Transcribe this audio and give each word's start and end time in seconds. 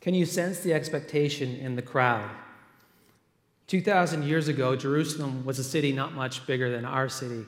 Can 0.00 0.14
you 0.14 0.26
sense 0.26 0.60
the 0.60 0.72
expectation 0.72 1.56
in 1.56 1.76
the 1.76 1.82
crowd? 1.82 2.30
2,000 3.66 4.22
years 4.22 4.48
ago, 4.48 4.76
Jerusalem 4.76 5.44
was 5.44 5.58
a 5.58 5.64
city 5.64 5.92
not 5.92 6.14
much 6.14 6.46
bigger 6.46 6.70
than 6.70 6.84
our 6.84 7.08
city, 7.08 7.44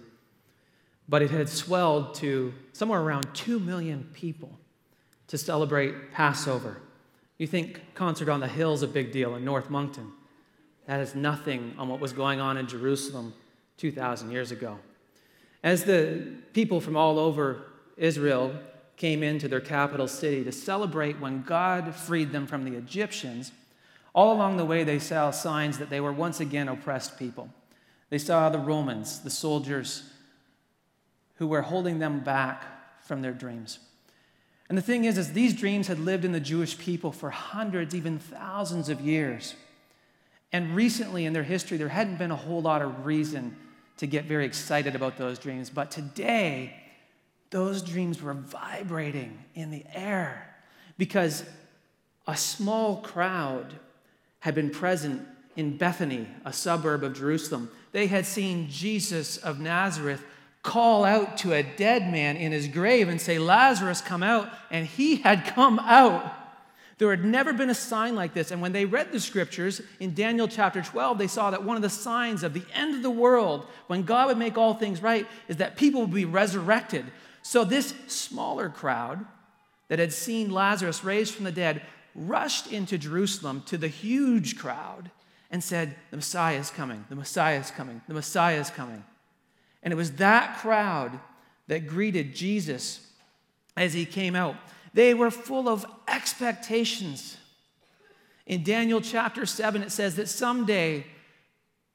but 1.08 1.22
it 1.22 1.30
had 1.30 1.48
swelled 1.48 2.14
to 2.16 2.52
somewhere 2.72 3.00
around 3.00 3.26
2 3.34 3.58
million 3.58 4.08
people 4.12 4.58
to 5.28 5.38
celebrate 5.38 6.12
Passover. 6.12 6.82
You 7.38 7.46
think 7.46 7.94
Concert 7.94 8.28
on 8.28 8.40
the 8.40 8.48
Hill 8.48 8.74
is 8.74 8.82
a 8.82 8.88
big 8.88 9.12
deal 9.12 9.34
in 9.36 9.44
North 9.44 9.70
Moncton. 9.70 10.12
That 10.86 11.00
is 11.00 11.14
nothing 11.14 11.74
on 11.78 11.88
what 11.88 12.00
was 12.00 12.12
going 12.12 12.40
on 12.40 12.56
in 12.56 12.66
Jerusalem 12.66 13.32
2,000 13.78 14.30
years 14.30 14.50
ago. 14.50 14.78
As 15.62 15.84
the 15.84 16.34
people 16.52 16.80
from 16.80 16.96
all 16.96 17.18
over 17.18 17.62
Israel 17.96 18.52
came 19.00 19.22
into 19.22 19.48
their 19.48 19.62
capital 19.62 20.06
city 20.06 20.44
to 20.44 20.52
celebrate 20.52 21.18
when 21.18 21.40
God 21.40 21.94
freed 21.94 22.32
them 22.32 22.46
from 22.46 22.66
the 22.66 22.76
Egyptians, 22.76 23.50
all 24.14 24.34
along 24.34 24.58
the 24.58 24.64
way 24.66 24.84
they 24.84 24.98
saw 24.98 25.30
signs 25.30 25.78
that 25.78 25.88
they 25.88 26.02
were 26.02 26.12
once 26.12 26.38
again 26.38 26.68
oppressed 26.68 27.18
people. 27.18 27.48
They 28.10 28.18
saw 28.18 28.50
the 28.50 28.58
Romans, 28.58 29.20
the 29.20 29.30
soldiers, 29.30 30.02
who 31.36 31.46
were 31.46 31.62
holding 31.62 31.98
them 31.98 32.20
back 32.20 32.62
from 33.02 33.22
their 33.22 33.32
dreams. 33.32 33.78
And 34.68 34.76
the 34.76 34.82
thing 34.82 35.06
is, 35.06 35.16
is 35.16 35.32
these 35.32 35.54
dreams 35.54 35.86
had 35.86 35.98
lived 35.98 36.26
in 36.26 36.32
the 36.32 36.38
Jewish 36.38 36.76
people 36.76 37.10
for 37.10 37.30
hundreds, 37.30 37.94
even 37.94 38.18
thousands 38.18 38.90
of 38.90 39.00
years. 39.00 39.54
And 40.52 40.76
recently 40.76 41.24
in 41.24 41.32
their 41.32 41.42
history, 41.42 41.78
there 41.78 41.88
hadn't 41.88 42.18
been 42.18 42.32
a 42.32 42.36
whole 42.36 42.60
lot 42.60 42.82
of 42.82 43.06
reason 43.06 43.56
to 43.96 44.06
get 44.06 44.26
very 44.26 44.44
excited 44.44 44.94
about 44.94 45.16
those 45.16 45.38
dreams. 45.38 45.70
But 45.70 45.90
today, 45.90 46.74
those 47.50 47.82
dreams 47.82 48.22
were 48.22 48.34
vibrating 48.34 49.38
in 49.54 49.70
the 49.70 49.84
air 49.92 50.54
because 50.96 51.44
a 52.26 52.36
small 52.36 52.96
crowd 52.98 53.74
had 54.40 54.54
been 54.54 54.70
present 54.70 55.26
in 55.56 55.76
Bethany, 55.76 56.28
a 56.44 56.52
suburb 56.52 57.02
of 57.02 57.14
Jerusalem. 57.14 57.70
They 57.92 58.06
had 58.06 58.24
seen 58.24 58.68
Jesus 58.68 59.36
of 59.36 59.58
Nazareth 59.58 60.24
call 60.62 61.04
out 61.04 61.38
to 61.38 61.52
a 61.52 61.62
dead 61.62 62.10
man 62.10 62.36
in 62.36 62.52
his 62.52 62.68
grave 62.68 63.08
and 63.08 63.20
say, 63.20 63.38
Lazarus, 63.38 64.00
come 64.00 64.22
out. 64.22 64.50
And 64.70 64.86
he 64.86 65.16
had 65.16 65.46
come 65.46 65.78
out. 65.80 66.36
There 66.98 67.10
had 67.10 67.24
never 67.24 67.54
been 67.54 67.70
a 67.70 67.74
sign 67.74 68.14
like 68.14 68.34
this. 68.34 68.50
And 68.50 68.60
when 68.60 68.72
they 68.72 68.84
read 68.84 69.10
the 69.10 69.20
scriptures 69.20 69.80
in 70.00 70.14
Daniel 70.14 70.46
chapter 70.46 70.82
12, 70.82 71.16
they 71.16 71.26
saw 71.26 71.50
that 71.50 71.64
one 71.64 71.76
of 71.76 71.82
the 71.82 71.88
signs 71.88 72.42
of 72.42 72.52
the 72.52 72.62
end 72.74 72.94
of 72.94 73.02
the 73.02 73.10
world, 73.10 73.66
when 73.86 74.02
God 74.02 74.28
would 74.28 74.36
make 74.36 74.58
all 74.58 74.74
things 74.74 75.02
right, 75.02 75.26
is 75.48 75.56
that 75.56 75.76
people 75.76 76.02
would 76.02 76.12
be 76.12 76.26
resurrected. 76.26 77.06
So 77.42 77.64
this 77.64 77.94
smaller 78.06 78.68
crowd 78.68 79.24
that 79.88 79.98
had 79.98 80.12
seen 80.12 80.50
Lazarus 80.50 81.04
raised 81.04 81.34
from 81.34 81.44
the 81.44 81.52
dead 81.52 81.82
rushed 82.14 82.70
into 82.72 82.98
Jerusalem 82.98 83.62
to 83.66 83.78
the 83.78 83.88
huge 83.88 84.58
crowd 84.58 85.10
and 85.50 85.62
said, 85.62 85.96
The 86.10 86.16
Messiah 86.16 86.58
is 86.58 86.70
coming, 86.70 87.04
the 87.08 87.16
Messiah 87.16 87.58
is 87.58 87.70
coming, 87.70 88.00
the 88.06 88.14
Messiah 88.14 88.60
is 88.60 88.70
coming. 88.70 89.04
And 89.82 89.92
it 89.92 89.96
was 89.96 90.12
that 90.12 90.58
crowd 90.58 91.18
that 91.68 91.86
greeted 91.86 92.34
Jesus 92.34 93.06
as 93.76 93.92
he 93.92 94.04
came 94.04 94.34
out. 94.34 94.56
They 94.92 95.14
were 95.14 95.30
full 95.30 95.68
of 95.68 95.86
expectations. 96.08 97.36
In 98.46 98.64
Daniel 98.64 99.00
chapter 99.00 99.46
7, 99.46 99.82
it 99.82 99.92
says 99.92 100.16
that 100.16 100.28
someday 100.28 101.06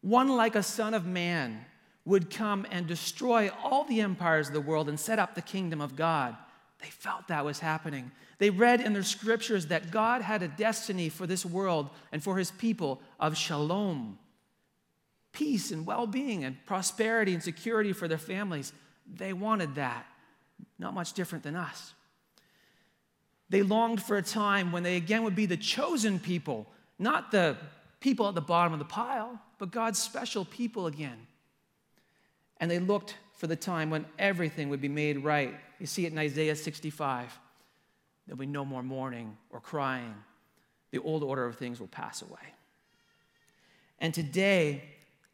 one 0.01 0.29
like 0.29 0.55
a 0.55 0.63
son 0.63 0.93
of 0.93 1.05
man 1.05 1.65
would 2.05 2.29
come 2.29 2.65
and 2.71 2.85
destroy 2.87 3.49
all 3.63 3.83
the 3.83 4.01
empires 4.01 4.47
of 4.47 4.53
the 4.53 4.61
world 4.61 4.87
and 4.87 4.99
set 4.99 5.19
up 5.19 5.33
the 5.33 5.41
kingdom 5.41 5.81
of 5.81 5.95
God. 5.95 6.35
They 6.79 6.89
felt 6.89 7.27
that 7.27 7.43
was 7.43 7.59
happening. 7.59 8.11
They 8.37 8.51
read 8.51 8.81
in 8.81 8.93
their 8.93 9.03
scriptures 9.03 9.67
that 9.67 9.91
God 9.91 10.21
had 10.21 10.43
a 10.43 10.47
destiny 10.47 11.09
for 11.09 11.25
this 11.25 11.45
world 11.45 11.89
and 12.11 12.23
for 12.23 12.37
his 12.37 12.51
people 12.51 13.01
of 13.19 13.35
shalom, 13.35 14.19
peace 15.31 15.71
and 15.71 15.85
well 15.85 16.05
being 16.05 16.43
and 16.43 16.63
prosperity 16.65 17.33
and 17.33 17.41
security 17.41 17.91
for 17.91 18.07
their 18.07 18.17
families. 18.17 18.71
They 19.11 19.33
wanted 19.33 19.75
that. 19.75 20.05
Not 20.77 20.93
much 20.93 21.13
different 21.13 21.43
than 21.43 21.55
us. 21.55 21.93
They 23.49 23.61
longed 23.61 24.01
for 24.01 24.17
a 24.17 24.21
time 24.21 24.71
when 24.71 24.83
they 24.83 24.95
again 24.95 25.23
would 25.23 25.35
be 25.35 25.45
the 25.45 25.57
chosen 25.57 26.19
people, 26.19 26.67
not 26.99 27.31
the 27.31 27.57
people 27.99 28.27
at 28.27 28.35
the 28.35 28.41
bottom 28.41 28.73
of 28.73 28.79
the 28.79 28.85
pile, 28.85 29.39
but 29.59 29.71
God's 29.71 29.99
special 29.99 30.45
people 30.45 30.87
again. 30.87 31.27
And 32.59 32.69
they 32.69 32.79
looked 32.79 33.15
for 33.33 33.47
the 33.47 33.55
time 33.55 33.89
when 33.89 34.05
everything 34.17 34.69
would 34.69 34.81
be 34.81 34.89
made 34.89 35.23
right. 35.23 35.53
You 35.79 35.85
see 35.85 36.05
it 36.05 36.11
in 36.11 36.17
Isaiah 36.17 36.55
65. 36.55 37.37
There'll 38.25 38.37
be 38.37 38.45
no 38.45 38.65
more 38.65 38.81
mourning 38.81 39.37
or 39.49 39.59
crying. 39.59 40.15
The 40.91 40.99
old 40.99 41.23
order 41.23 41.45
of 41.45 41.57
things 41.57 41.79
will 41.79 41.87
pass 41.87 42.21
away. 42.21 42.53
And 43.99 44.13
today, 44.13 44.83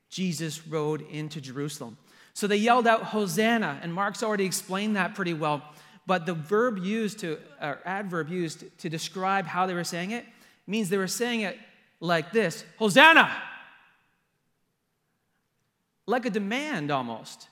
Jesus 0.09 0.67
rode 0.67 1.01
into 1.09 1.39
Jerusalem. 1.39 1.97
So 2.33 2.47
they 2.47 2.57
yelled 2.57 2.87
out, 2.87 3.03
Hosanna. 3.03 3.79
And 3.81 3.93
Mark's 3.93 4.23
already 4.23 4.45
explained 4.45 4.95
that 4.95 5.15
pretty 5.15 5.33
well. 5.33 5.63
But 6.07 6.25
the 6.25 6.33
verb 6.33 6.79
used 6.79 7.19
to, 7.19 7.37
or 7.61 7.79
adverb 7.85 8.29
used 8.29 8.77
to 8.79 8.89
describe 8.89 9.45
how 9.45 9.65
they 9.65 9.73
were 9.73 9.83
saying 9.83 10.11
it 10.11 10.25
means 10.67 10.89
they 10.89 10.97
were 10.97 11.07
saying 11.07 11.41
it 11.41 11.57
like 11.99 12.31
this 12.31 12.65
Hosanna! 12.77 13.31
Like 16.11 16.25
a 16.25 16.29
demand 16.29 16.91
almost. 16.91 17.47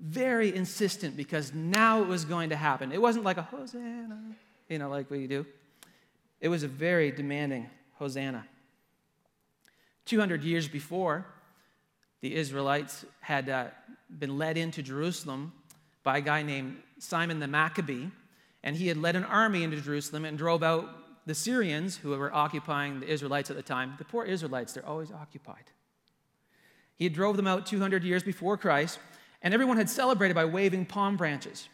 Very 0.00 0.54
insistent 0.54 1.16
because 1.16 1.52
now 1.52 2.00
it 2.00 2.06
was 2.06 2.24
going 2.24 2.50
to 2.50 2.56
happen. 2.56 2.92
It 2.92 3.02
wasn't 3.02 3.24
like 3.24 3.38
a 3.38 3.42
Hosanna, 3.42 4.36
you 4.68 4.78
know, 4.78 4.88
like 4.88 5.10
what 5.10 5.18
you 5.18 5.26
do. 5.26 5.44
It 6.40 6.48
was 6.48 6.62
a 6.62 6.68
very 6.68 7.10
demanding 7.10 7.68
Hosanna. 7.94 8.46
200 10.04 10.44
years 10.44 10.68
before, 10.68 11.26
the 12.20 12.36
Israelites 12.36 13.04
had 13.18 13.48
uh, 13.48 13.66
been 14.16 14.38
led 14.38 14.56
into 14.56 14.80
Jerusalem 14.80 15.52
by 16.04 16.18
a 16.18 16.20
guy 16.20 16.44
named 16.44 16.76
Simon 17.00 17.40
the 17.40 17.48
Maccabee, 17.48 18.06
and 18.62 18.76
he 18.76 18.86
had 18.86 18.96
led 18.96 19.16
an 19.16 19.24
army 19.24 19.64
into 19.64 19.80
Jerusalem 19.80 20.24
and 20.24 20.38
drove 20.38 20.62
out 20.62 21.26
the 21.26 21.34
Syrians 21.34 21.96
who 21.96 22.10
were 22.10 22.32
occupying 22.32 23.00
the 23.00 23.10
Israelites 23.10 23.50
at 23.50 23.56
the 23.56 23.62
time. 23.62 23.94
The 23.98 24.04
poor 24.04 24.24
Israelites, 24.24 24.72
they're 24.72 24.86
always 24.86 25.10
occupied. 25.10 25.64
He 26.98 27.08
drove 27.08 27.36
them 27.36 27.46
out 27.46 27.66
200 27.66 28.02
years 28.02 28.22
before 28.22 28.56
Christ, 28.56 28.98
and 29.40 29.54
everyone 29.54 29.76
had 29.76 29.88
celebrated 29.88 30.34
by 30.34 30.44
waving 30.44 30.86
palm 30.86 31.16
branches. 31.16 31.68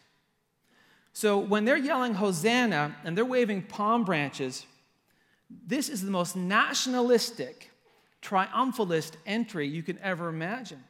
So 1.13 1.39
when 1.39 1.65
they're 1.65 1.77
yelling 1.77 2.13
Hosanna 2.13 2.95
and 3.03 3.17
they're 3.17 3.25
waving 3.25 3.63
palm 3.63 4.03
branches, 4.03 4.65
this 5.65 5.89
is 5.89 6.03
the 6.03 6.11
most 6.11 6.35
nationalistic, 6.35 7.71
triumphalist 8.21 9.13
entry 9.25 9.67
you 9.67 9.81
can 9.81 9.97
ever 9.99 10.29
imagine. 10.29 10.83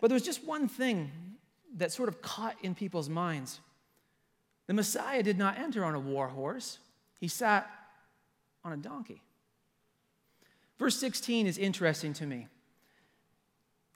But 0.00 0.08
there 0.08 0.14
was 0.14 0.24
just 0.24 0.44
one 0.44 0.68
thing 0.68 1.10
that 1.76 1.92
sort 1.92 2.08
of 2.08 2.22
caught 2.22 2.56
in 2.62 2.74
people's 2.74 3.08
minds. 3.08 3.60
The 4.66 4.74
Messiah 4.74 5.22
did 5.22 5.38
not 5.38 5.58
enter 5.58 5.84
on 5.84 5.94
a 5.94 6.00
war 6.00 6.28
horse, 6.28 6.78
he 7.20 7.28
sat 7.28 7.70
on 8.64 8.72
a 8.72 8.76
donkey. 8.76 9.20
Verse 10.78 10.98
16 10.98 11.46
is 11.46 11.58
interesting 11.58 12.12
to 12.14 12.26
me. 12.26 12.48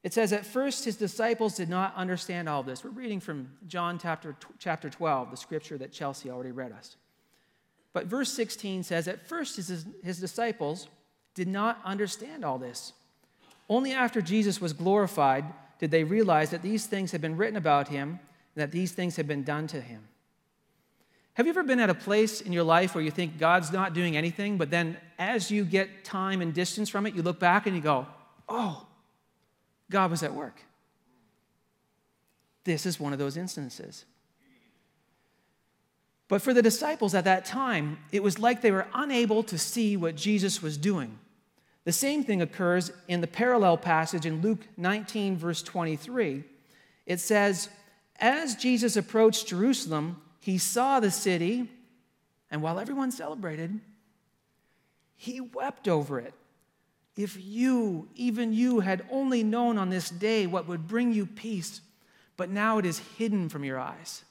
It 0.06 0.14
says, 0.14 0.32
At 0.32 0.46
first, 0.46 0.84
his 0.84 0.94
disciples 0.94 1.56
did 1.56 1.68
not 1.68 1.92
understand 1.96 2.48
all 2.48 2.62
this. 2.62 2.84
We're 2.84 2.90
reading 2.90 3.18
from 3.18 3.50
John 3.66 3.98
chapter, 3.98 4.36
chapter 4.60 4.88
12, 4.88 5.32
the 5.32 5.36
scripture 5.36 5.76
that 5.78 5.90
Chelsea 5.90 6.30
already 6.30 6.52
read 6.52 6.70
us. 6.70 6.94
But 7.92 8.06
verse 8.06 8.32
16 8.32 8.84
says, 8.84 9.08
At 9.08 9.26
first, 9.26 9.56
his, 9.56 9.84
his 10.04 10.20
disciples 10.20 10.86
did 11.34 11.48
not 11.48 11.80
understand 11.84 12.44
all 12.44 12.56
this. 12.56 12.92
Only 13.68 13.94
after 13.94 14.22
Jesus 14.22 14.60
was 14.60 14.72
glorified 14.72 15.44
did 15.80 15.90
they 15.90 16.04
realize 16.04 16.50
that 16.50 16.62
these 16.62 16.86
things 16.86 17.10
had 17.10 17.20
been 17.20 17.36
written 17.36 17.56
about 17.56 17.88
him 17.88 18.10
and 18.10 18.62
that 18.62 18.70
these 18.70 18.92
things 18.92 19.16
had 19.16 19.26
been 19.26 19.42
done 19.42 19.66
to 19.66 19.80
him. 19.80 20.06
Have 21.34 21.46
you 21.46 21.50
ever 21.50 21.64
been 21.64 21.80
at 21.80 21.90
a 21.90 21.94
place 21.94 22.40
in 22.40 22.52
your 22.52 22.62
life 22.62 22.94
where 22.94 23.02
you 23.02 23.10
think 23.10 23.38
God's 23.38 23.72
not 23.72 23.92
doing 23.92 24.16
anything, 24.16 24.56
but 24.56 24.70
then 24.70 24.98
as 25.18 25.50
you 25.50 25.64
get 25.64 26.04
time 26.04 26.42
and 26.42 26.54
distance 26.54 26.88
from 26.88 27.06
it, 27.06 27.16
you 27.16 27.22
look 27.22 27.40
back 27.40 27.66
and 27.66 27.74
you 27.74 27.82
go, 27.82 28.06
oh, 28.48 28.85
God 29.90 30.10
was 30.10 30.22
at 30.22 30.34
work? 30.34 30.62
This 32.64 32.86
is 32.86 32.98
one 32.98 33.12
of 33.12 33.18
those 33.18 33.36
instances. 33.36 34.04
But 36.28 36.42
for 36.42 36.52
the 36.52 36.62
disciples 36.62 37.14
at 37.14 37.24
that 37.24 37.44
time, 37.44 37.98
it 38.10 38.22
was 38.22 38.38
like 38.38 38.60
they 38.60 38.72
were 38.72 38.88
unable 38.92 39.44
to 39.44 39.56
see 39.56 39.96
what 39.96 40.16
Jesus 40.16 40.60
was 40.60 40.76
doing. 40.76 41.18
The 41.84 41.92
same 41.92 42.24
thing 42.24 42.42
occurs 42.42 42.90
in 43.06 43.20
the 43.20 43.28
parallel 43.28 43.76
passage 43.76 44.26
in 44.26 44.42
Luke 44.42 44.66
19, 44.76 45.36
verse 45.36 45.62
23. 45.62 46.42
It 47.06 47.20
says, 47.20 47.68
As 48.18 48.56
Jesus 48.56 48.96
approached 48.96 49.46
Jerusalem, 49.46 50.20
he 50.40 50.58
saw 50.58 50.98
the 50.98 51.12
city, 51.12 51.70
and 52.50 52.60
while 52.60 52.80
everyone 52.80 53.12
celebrated, 53.12 53.78
he 55.14 55.40
wept 55.40 55.86
over 55.86 56.18
it. 56.18 56.34
If 57.16 57.38
you, 57.42 58.08
even 58.14 58.52
you, 58.52 58.80
had 58.80 59.04
only 59.10 59.42
known 59.42 59.78
on 59.78 59.88
this 59.88 60.10
day 60.10 60.46
what 60.46 60.68
would 60.68 60.86
bring 60.86 61.12
you 61.12 61.26
peace, 61.26 61.80
but 62.36 62.50
now 62.50 62.78
it 62.78 62.84
is 62.84 62.98
hidden 63.16 63.48
from 63.48 63.64
your 63.64 63.78
eyes. 63.78 64.22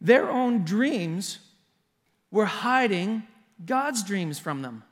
Their 0.00 0.30
own 0.30 0.64
dreams 0.64 1.38
we're 2.34 2.46
hiding 2.46 3.22
God's 3.64 4.02
dreams 4.02 4.40
from 4.40 4.62
them. 4.62 4.82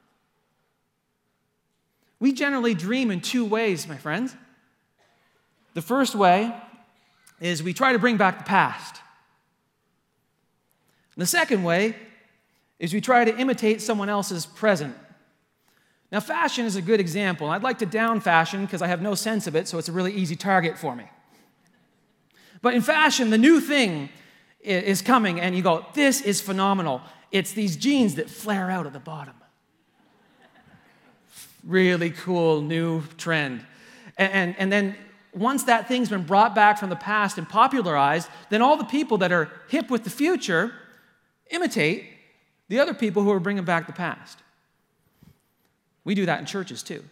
We 2.20 2.32
generally 2.32 2.72
dream 2.72 3.10
in 3.10 3.20
two 3.20 3.44
ways, 3.44 3.88
my 3.88 3.96
friends. 3.96 4.37
The 5.75 5.82
first 5.82 6.14
way 6.14 6.55
is 7.40 7.60
we 7.60 7.75
try 7.75 7.94
to 7.94 7.98
bring 7.98 8.16
back 8.16 8.38
the 8.38 8.44
past. 8.44 9.00
And 11.16 11.22
the 11.22 11.26
second 11.26 11.64
way 11.64 11.96
is 12.78 12.94
we 12.94 13.00
try 13.00 13.25
to 13.25 13.37
imitate 13.37 13.82
someone 13.82 14.08
else's 14.08 14.46
present. 14.46 14.94
Now, 16.12 16.20
fashion 16.20 16.66
is 16.66 16.76
a 16.76 16.82
good 16.82 17.00
example. 17.00 17.48
I'd 17.48 17.62
like 17.62 17.78
to 17.78 17.86
down 17.86 18.20
fashion 18.20 18.66
because 18.66 18.82
I 18.82 18.86
have 18.86 19.00
no 19.00 19.14
sense 19.14 19.46
of 19.46 19.56
it, 19.56 19.66
so 19.66 19.78
it's 19.78 19.88
a 19.88 19.92
really 19.92 20.12
easy 20.12 20.36
target 20.36 20.76
for 20.76 20.94
me. 20.94 21.04
But 22.60 22.74
in 22.74 22.82
fashion, 22.82 23.30
the 23.30 23.38
new 23.38 23.60
thing 23.60 24.10
is 24.60 25.00
coming, 25.00 25.40
and 25.40 25.56
you 25.56 25.62
go, 25.62 25.86
This 25.94 26.20
is 26.20 26.42
phenomenal. 26.42 27.00
It's 27.32 27.52
these 27.52 27.76
jeans 27.76 28.16
that 28.16 28.28
flare 28.28 28.70
out 28.70 28.86
at 28.86 28.92
the 28.92 29.00
bottom. 29.00 29.32
Really 31.64 32.10
cool 32.10 32.60
new 32.60 33.04
trend. 33.16 33.64
And, 34.18 34.32
and, 34.32 34.54
and 34.58 34.72
then 34.72 34.96
once 35.34 35.64
that 35.64 35.88
thing's 35.88 36.10
been 36.10 36.24
brought 36.24 36.54
back 36.54 36.78
from 36.78 36.90
the 36.90 36.96
past 36.96 37.38
and 37.38 37.48
popularized, 37.48 38.28
then 38.50 38.60
all 38.60 38.76
the 38.76 38.84
people 38.84 39.16
that 39.18 39.32
are 39.32 39.50
hip 39.68 39.88
with 39.88 40.04
the 40.04 40.10
future 40.10 40.74
imitate 41.50 42.04
the 42.68 42.78
other 42.78 42.92
people 42.92 43.22
who 43.22 43.30
are 43.30 43.40
bringing 43.40 43.64
back 43.64 43.86
the 43.86 43.92
past. 43.94 44.38
We 46.04 46.14
do 46.14 46.26
that 46.26 46.40
in 46.40 46.46
churches 46.46 46.82
too. 46.82 47.04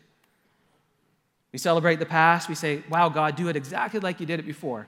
We 1.52 1.58
celebrate 1.58 1.98
the 1.98 2.06
past, 2.06 2.48
we 2.48 2.54
say, 2.54 2.82
Wow, 2.88 3.08
God, 3.08 3.36
do 3.36 3.48
it 3.48 3.56
exactly 3.56 4.00
like 4.00 4.20
you 4.20 4.26
did 4.26 4.40
it 4.40 4.46
before. 4.46 4.86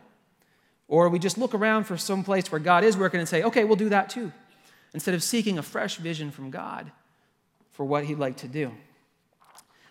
Or 0.89 1.09
we 1.09 1.19
just 1.19 1.39
look 1.39 1.55
around 1.55 1.85
for 1.85 1.97
some 1.97 2.23
place 2.23 2.53
where 2.53 2.61
God 2.61 2.85
is 2.85 2.97
working 2.97 3.21
and 3.21 3.29
say, 3.29 3.43
Okay, 3.43 3.65
we'll 3.65 3.77
do 3.77 3.89
that 3.89 4.11
too, 4.11 4.33
instead 4.95 5.15
of 5.15 5.23
seeking 5.23 5.59
a 5.59 5.63
fresh 5.63 5.97
vision 5.97 6.31
from 6.31 6.51
God 6.51 6.91
for 7.73 7.85
what 7.85 8.05
He'd 8.05 8.19
like 8.19 8.37
to 8.39 8.49
do. 8.49 8.73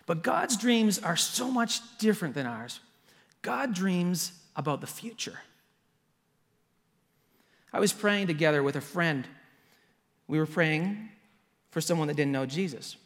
But 0.06 0.22
God's 0.22 0.56
dreams 0.56 0.98
are 0.98 1.16
so 1.16 1.50
much 1.50 1.80
different 1.98 2.34
than 2.34 2.46
ours. 2.46 2.80
God 3.42 3.74
dreams 3.74 4.32
about 4.56 4.80
the 4.80 4.86
future. 4.86 5.40
I 7.72 7.80
was 7.80 7.92
praying 7.92 8.26
together 8.26 8.62
with 8.62 8.76
a 8.76 8.80
friend. 8.80 9.26
We 10.28 10.38
were 10.38 10.46
praying 10.46 11.08
for 11.70 11.80
someone 11.80 12.08
that 12.08 12.16
didn't 12.16 12.32
know 12.32 12.46
Jesus. 12.46 12.96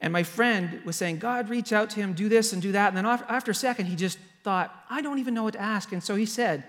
And 0.00 0.12
my 0.12 0.22
friend 0.22 0.82
was 0.84 0.96
saying, 0.96 1.18
God, 1.18 1.48
reach 1.48 1.72
out 1.72 1.90
to 1.90 1.96
him, 1.96 2.12
do 2.12 2.28
this 2.28 2.52
and 2.52 2.60
do 2.60 2.72
that. 2.72 2.88
And 2.88 2.96
then 2.96 3.06
after 3.06 3.50
a 3.50 3.54
second, 3.54 3.86
he 3.86 3.96
just 3.96 4.18
thought, 4.42 4.74
I 4.90 5.00
don't 5.02 5.18
even 5.18 5.34
know 5.34 5.44
what 5.44 5.54
to 5.54 5.60
ask. 5.60 5.92
And 5.92 6.02
so 6.02 6.14
he 6.14 6.26
said, 6.26 6.64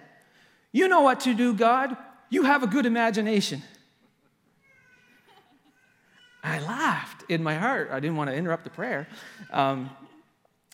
You 0.72 0.88
know 0.88 1.02
what 1.02 1.20
to 1.22 1.34
do, 1.34 1.54
God. 1.54 1.96
You 2.30 2.44
have 2.44 2.64
a 2.64 2.68
good 2.68 2.86
imagination. 2.86 3.62
I 6.44 6.60
laughed 6.60 7.30
in 7.30 7.44
my 7.44 7.56
heart. 7.56 7.90
I 7.92 8.00
didn't 8.00 8.16
want 8.16 8.30
to 8.30 8.36
interrupt 8.36 8.64
the 8.64 8.70
prayer. 8.70 9.08
Um, 9.52 9.90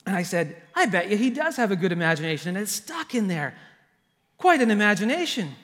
and 0.05 0.15
I 0.15 0.23
said, 0.23 0.61
I 0.75 0.85
bet 0.85 1.09
you 1.09 1.17
he 1.17 1.29
does 1.29 1.55
have 1.55 1.71
a 1.71 1.75
good 1.75 1.91
imagination, 1.91 2.50
and 2.50 2.57
it's 2.57 2.71
stuck 2.71 3.15
in 3.15 3.27
there. 3.27 3.55
Quite 4.38 4.61
an 4.61 4.69
imagination. 4.69 5.55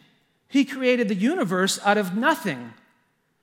He 0.48 0.66
created 0.66 1.10
the 1.10 1.16
universe 1.16 1.80
out 1.84 1.98
of 1.98 2.16
nothing. 2.16 2.74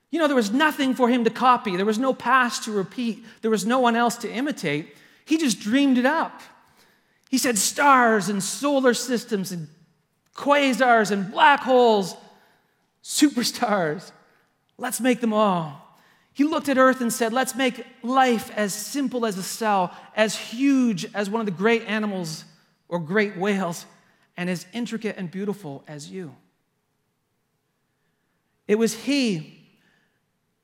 You 0.09 0.19
know, 0.19 0.27
there 0.27 0.35
was 0.35 0.51
nothing 0.51 0.95
for 0.95 1.09
him 1.09 1.23
to 1.25 1.29
copy, 1.29 1.75
there 1.75 1.85
was 1.85 1.99
no 1.99 2.13
past 2.13 2.63
to 2.63 2.71
repeat, 2.71 3.25
there 3.41 3.51
was 3.51 3.65
no 3.65 3.79
one 3.79 3.95
else 3.95 4.15
to 4.17 4.31
imitate. 4.31 4.95
He 5.25 5.37
just 5.37 5.59
dreamed 5.59 5.97
it 5.97 6.05
up. 6.05 6.41
He 7.29 7.37
said 7.37 7.57
stars 7.57 8.29
and 8.29 8.41
solar 8.41 8.93
systems 8.93 9.51
and 9.51 9.67
quasars 10.33 11.11
and 11.11 11.29
black 11.29 11.59
holes, 11.59 12.15
superstars. 13.03 14.11
Let's 14.77 15.01
make 15.01 15.19
them 15.19 15.33
all. 15.33 15.83
He 16.31 16.43
looked 16.43 16.69
at 16.69 16.77
earth 16.77 17.01
and 17.01 17.11
said, 17.11 17.33
Let's 17.33 17.55
make 17.55 17.85
life 18.03 18.51
as 18.55 18.73
simple 18.73 19.25
as 19.25 19.37
a 19.37 19.43
cell, 19.43 19.91
as 20.15 20.37
huge 20.37 21.05
as 21.13 21.29
one 21.29 21.41
of 21.41 21.45
the 21.47 21.51
great 21.51 21.83
animals 21.85 22.45
or 22.87 22.99
great 22.99 23.35
whales, 23.35 23.85
and 24.37 24.49
as 24.49 24.67
intricate 24.71 25.17
and 25.17 25.29
beautiful 25.29 25.83
as 25.87 26.09
you. 26.09 26.33
It 28.67 28.75
was 28.75 28.93
He 28.93 29.56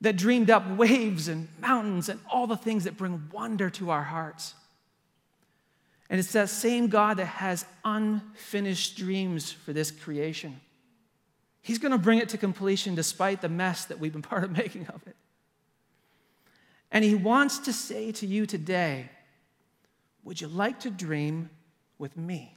that 0.04 0.16
dreamed 0.16 0.50
up 0.50 0.68
waves 0.76 1.28
and 1.28 1.48
mountains 1.60 2.10
and 2.10 2.20
all 2.30 2.46
the 2.46 2.58
things 2.58 2.84
that 2.84 2.94
bring 2.96 3.30
wonder 3.32 3.70
to 3.70 3.90
our 3.90 4.02
hearts. 4.02 4.54
And 6.10 6.20
it's 6.20 6.32
that 6.32 6.50
same 6.50 6.88
God 6.88 7.16
that 7.16 7.24
has 7.24 7.64
unfinished 7.86 8.98
dreams 8.98 9.50
for 9.50 9.72
this 9.72 9.90
creation. 9.90 10.60
He's 11.62 11.78
going 11.78 11.92
to 11.92 11.98
bring 11.98 12.18
it 12.18 12.28
to 12.28 12.38
completion 12.38 12.94
despite 12.94 13.40
the 13.40 13.48
mess 13.48 13.86
that 13.86 13.98
we've 13.98 14.12
been 14.12 14.20
part 14.30 14.44
of 14.44 14.50
making 14.50 14.86
of 14.88 15.00
it. 15.06 15.16
And 16.90 17.02
He 17.02 17.14
wants 17.14 17.58
to 17.60 17.72
say 17.72 18.12
to 18.12 18.26
you 18.26 18.44
today, 18.44 19.08
Would 20.22 20.38
you 20.38 20.48
like 20.48 20.80
to 20.80 20.90
dream 20.90 21.48
with 21.96 22.14
me? 22.14 22.54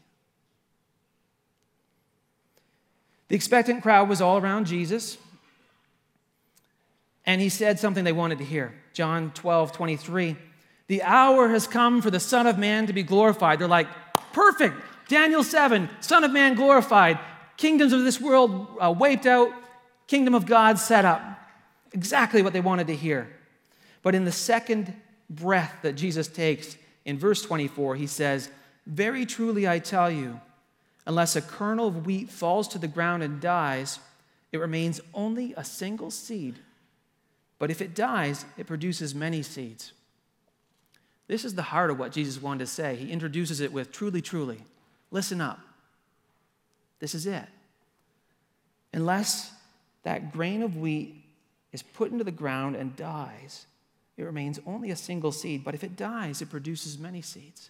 The 3.30 3.38
expectant 3.38 3.84
crowd 3.84 4.10
was 4.10 4.20
all 4.20 4.38
around 4.38 4.68
Jesus 4.68 5.18
and 7.28 7.42
he 7.42 7.50
said 7.50 7.78
something 7.78 8.06
they 8.06 8.14
wanted 8.14 8.38
to 8.40 8.46
hear. 8.46 8.74
John 8.94 9.32
12, 9.32 9.74
23. 9.74 10.38
The 10.88 11.04
hour 11.04 11.50
has 11.50 11.68
come 11.68 12.02
for 12.02 12.10
the 12.10 12.22
Son 12.22 12.48
of 12.48 12.58
Man 12.58 12.88
to 12.88 12.94
be 12.94 13.04
glorified. 13.04 13.60
They're 13.60 13.68
like, 13.68 13.90
perfect. 14.32 14.76
Daniel 15.10 15.44
7, 15.44 15.90
Son 16.00 16.24
of 16.24 16.32
Man 16.32 16.56
glorified. 16.56 17.20
Kingdoms 17.58 17.92
of 17.92 18.04
this 18.04 18.22
world 18.22 18.68
uh, 18.80 18.94
wiped 18.98 19.26
out. 19.26 19.52
Kingdom 20.08 20.34
of 20.34 20.46
God 20.46 20.80
set 20.80 21.04
up. 21.04 21.22
Exactly 21.92 22.42
what 22.42 22.54
they 22.54 22.62
wanted 22.62 22.88
to 22.88 22.96
hear. 22.96 23.28
But 24.02 24.16
in 24.16 24.24
the 24.24 24.32
second 24.32 24.94
breath 25.30 25.74
that 25.82 25.94
Jesus 25.94 26.30
takes 26.30 26.78
in 27.04 27.20
verse 27.20 27.42
24, 27.42 27.96
he 27.96 28.08
says, 28.08 28.50
Very 28.86 29.26
truly 29.26 29.68
I 29.68 29.80
tell 29.80 30.10
you, 30.10 30.40
unless 31.06 31.36
a 31.36 31.42
kernel 31.42 31.88
of 31.88 32.06
wheat 32.06 32.30
falls 32.30 32.70
to 32.70 32.80
the 32.80 32.88
ground 32.88 33.22
and 33.22 33.42
dies, 33.42 34.00
it 34.54 34.60
remains 34.60 35.02
only 35.14 35.54
a 35.58 35.66
single 35.66 36.10
seed. 36.10 36.60
But 37.60 37.72
if 37.72 37.82
it 37.82 37.96
dies, 37.96 38.46
it 38.58 38.68
produces 38.68 39.16
many 39.16 39.42
seeds. 39.42 39.94
This 41.28 41.44
is 41.44 41.56
the 41.56 41.64
heart 41.64 41.92
of 41.92 42.00
what 42.00 42.12
Jesus 42.12 42.42
wanted 42.42 42.60
to 42.60 42.68
say. 42.68 42.96
He 42.96 43.12
introduces 43.12 43.60
it 43.60 43.74
with 43.74 43.92
truly, 43.92 44.22
truly. 44.22 44.60
Listen 45.12 45.42
up. 45.42 45.60
This 47.00 47.14
is 47.14 47.26
it. 47.26 47.46
Unless 48.94 49.52
that 50.04 50.32
grain 50.32 50.64
of 50.64 50.78
wheat 50.78 51.24
is 51.74 51.82
put 51.82 52.12
into 52.12 52.24
the 52.24 52.32
ground 52.32 52.76
and 52.76 52.96
dies, 52.96 53.66
it 54.16 54.24
remains 54.24 54.60
only 54.66 54.90
a 54.90 54.96
single 54.96 55.32
seed. 55.32 55.64
But 55.64 55.76
if 55.76 55.84
it 55.84 55.96
dies, 55.96 56.42
it 56.42 56.50
produces 56.50 56.98
many 56.98 57.22
seeds. 57.22 57.70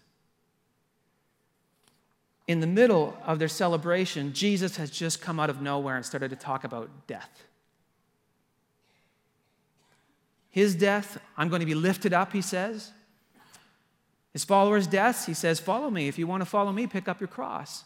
In 2.48 2.62
the 2.62 2.68
middle 2.68 3.18
of 3.26 3.40
their 3.40 3.50
celebration, 3.50 4.34
Jesus 4.34 4.78
has 4.78 4.90
just 4.90 5.22
come 5.22 5.40
out 5.40 5.50
of 5.50 5.62
nowhere 5.62 5.98
and 5.98 6.06
started 6.06 6.30
to 6.30 6.38
talk 6.38 6.64
about 6.64 6.90
death. 7.08 7.44
His 10.58 10.74
death, 10.74 11.20
I'm 11.38 11.50
going 11.50 11.60
to 11.60 11.68
be 11.68 11.76
lifted 11.76 12.14
up, 12.14 12.34
he 12.34 12.42
says. 12.42 12.92
His 14.34 14.44
followers' 14.44 14.88
deaths, 14.88 15.28
he 15.28 15.36
says, 15.36 15.60
Follow 15.60 15.92
me. 15.92 16.08
If 16.08 16.18
you 16.18 16.26
want 16.26 16.42
to 16.42 16.48
follow 16.48 16.72
me, 16.72 16.88
pick 16.88 17.08
up 17.08 17.22
your 17.22 17.28
cross. 17.28 17.84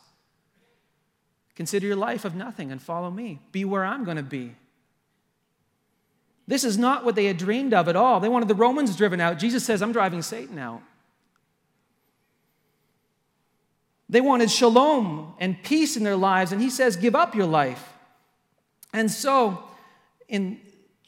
Consider 1.54 1.86
your 1.88 1.98
life 1.98 2.24
of 2.24 2.34
nothing 2.34 2.72
and 2.72 2.82
follow 2.82 3.12
me. 3.12 3.42
Be 3.52 3.66
where 3.66 3.84
I'm 3.84 4.06
going 4.06 4.16
to 4.16 4.24
be. 4.24 4.56
This 6.48 6.64
is 6.64 6.78
not 6.78 7.04
what 7.04 7.16
they 7.16 7.26
had 7.26 7.36
dreamed 7.36 7.74
of 7.74 7.90
at 7.90 7.98
all. 7.98 8.22
They 8.22 8.30
wanted 8.30 8.48
the 8.48 8.56
Romans 8.56 8.96
driven 8.96 9.20
out. 9.20 9.38
Jesus 9.38 9.66
says, 9.66 9.82
I'm 9.82 9.92
driving 9.92 10.22
Satan 10.22 10.58
out. 10.58 10.82
They 14.08 14.22
wanted 14.22 14.50
shalom 14.50 15.34
and 15.40 15.62
peace 15.62 15.98
in 15.98 16.06
their 16.06 16.16
lives, 16.16 16.54
and 16.54 16.62
he 16.62 16.70
says, 16.70 16.96
Give 16.96 17.16
up 17.16 17.36
your 17.36 17.48
life. 17.48 17.92
And 18.94 19.12
so, 19.12 19.62
in 20.30 20.62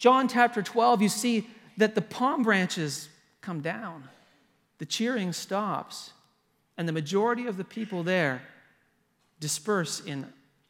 John 0.03 0.27
chapter 0.27 0.61
12, 0.61 1.01
you 1.01 1.07
see 1.07 1.47
that 1.77 1.95
the 1.95 2.01
palm 2.01 2.43
branches 2.43 3.07
come 3.39 3.61
down, 3.61 4.09
the 4.77 4.85
cheering 4.85 5.31
stops, 5.31 6.11
and 6.77 6.89
the 6.89 6.91
majority 6.91 7.47
of 7.47 7.55
the 7.55 7.63
people 7.63 8.03
there 8.03 8.41
disperse 9.39 10.01
in 10.01 10.27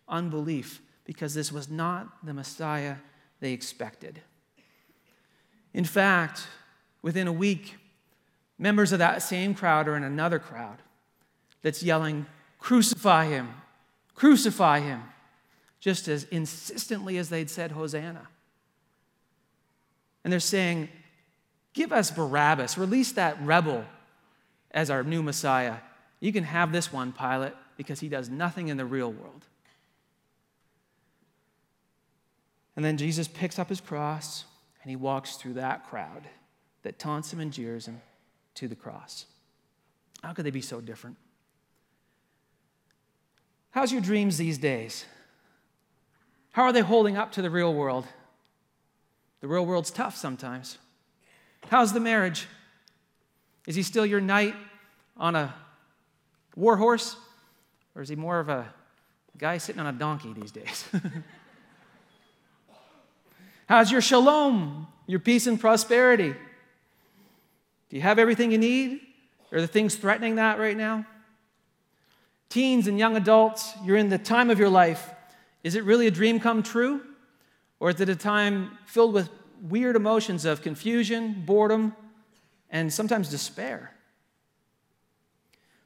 unbelief 0.07 0.83
because 1.03 1.33
this 1.33 1.51
was 1.51 1.67
not 1.67 2.23
the 2.23 2.31
Messiah 2.31 2.97
they 3.39 3.53
expected. 3.53 4.21
In 5.73 5.83
fact, 5.83 6.45
within 7.01 7.25
a 7.25 7.33
week, 7.33 7.77
members 8.59 8.91
of 8.91 8.99
that 8.99 9.23
same 9.23 9.55
crowd 9.55 9.87
are 9.87 9.97
in 9.97 10.03
another 10.03 10.37
crowd 10.37 10.77
that's 11.63 11.81
yelling, 11.81 12.27
Crucify 12.59 13.29
him! 13.29 13.49
Crucify 14.13 14.81
him! 14.81 15.01
Just 15.79 16.07
as 16.07 16.25
insistently 16.25 17.17
as 17.17 17.29
they'd 17.29 17.49
said, 17.49 17.71
Hosanna. 17.71 18.27
And 20.23 20.31
they're 20.31 20.39
saying, 20.39 20.89
Give 21.73 21.91
us 21.91 22.11
Barabbas, 22.11 22.77
release 22.77 23.13
that 23.13 23.41
rebel 23.41 23.83
as 24.71 24.89
our 24.89 25.03
new 25.03 25.23
Messiah. 25.23 25.77
You 26.19 26.31
can 26.31 26.43
have 26.43 26.71
this 26.71 26.93
one, 26.93 27.11
Pilate, 27.11 27.53
because 27.77 27.99
he 27.99 28.09
does 28.09 28.29
nothing 28.29 28.67
in 28.67 28.77
the 28.77 28.85
real 28.85 29.11
world. 29.11 29.45
And 32.75 32.83
then 32.83 32.97
Jesus 32.97 33.27
picks 33.27 33.59
up 33.59 33.69
his 33.69 33.81
cross 33.81 34.45
and 34.81 34.89
he 34.89 34.95
walks 34.95 35.35
through 35.35 35.53
that 35.53 35.87
crowd 35.89 36.27
that 36.83 36.99
taunts 36.99 37.31
him 37.31 37.39
and 37.39 37.51
jeers 37.51 37.87
him 37.87 38.01
to 38.55 38.67
the 38.67 38.75
cross. 38.75 39.25
How 40.23 40.33
could 40.33 40.45
they 40.45 40.51
be 40.51 40.61
so 40.61 40.81
different? 40.81 41.17
How's 43.71 43.91
your 43.91 44.01
dreams 44.01 44.37
these 44.37 44.57
days? 44.57 45.05
How 46.51 46.63
are 46.63 46.73
they 46.73 46.81
holding 46.81 47.17
up 47.17 47.31
to 47.33 47.41
the 47.41 47.49
real 47.49 47.73
world? 47.73 48.05
The 49.43 49.49
real 49.49 49.65
world's 49.65 49.91
tough 49.91 50.15
sometimes. 50.15 50.77
How's 51.67 51.91
the 51.91 51.99
marriage? 51.99 52.47
Is 53.67 53.75
he 53.75 53.83
still 53.83 54.05
your 54.05 54.21
knight 54.21 54.55
on 55.17 55.35
a 55.35 55.53
war 56.55 56.77
horse? 56.77 57.17
Or 57.93 58.01
is 58.01 58.07
he 58.07 58.15
more 58.15 58.39
of 58.39 58.47
a 58.47 58.73
guy 59.37 59.57
sitting 59.57 59.81
on 59.81 59.87
a 59.87 59.91
donkey 59.91 60.31
these 60.31 60.53
days? 60.53 60.85
How's 63.67 63.91
your 63.91 63.99
shalom, 63.99 64.87
your 65.07 65.19
peace 65.19 65.45
and 65.45 65.59
prosperity? 65.59 66.33
Do 67.89 67.95
you 67.97 68.01
have 68.01 68.19
everything 68.19 68.49
you 68.49 68.57
need? 68.57 69.01
Are 69.51 69.59
the 69.59 69.67
things 69.67 69.95
threatening 69.95 70.35
that 70.35 70.57
right 70.57 70.77
now? 70.77 71.05
Teens 72.47 72.87
and 72.87 72.97
young 72.97 73.17
adults, 73.17 73.73
you're 73.83 73.97
in 73.97 74.07
the 74.07 74.17
time 74.17 74.49
of 74.49 74.57
your 74.57 74.69
life. 74.69 75.11
Is 75.65 75.75
it 75.75 75.83
really 75.83 76.07
a 76.07 76.11
dream 76.11 76.39
come 76.39 76.63
true? 76.63 77.01
Or 77.83 77.89
is 77.89 77.99
it 77.99 78.07
a 78.07 78.15
time 78.15 78.77
filled 78.85 79.13
with 79.13 79.29
weird 79.61 79.97
emotions 79.97 80.45
of 80.45 80.61
confusion, 80.61 81.43
boredom, 81.45 81.93
and 82.69 82.93
sometimes 82.93 83.27
despair? 83.27 83.93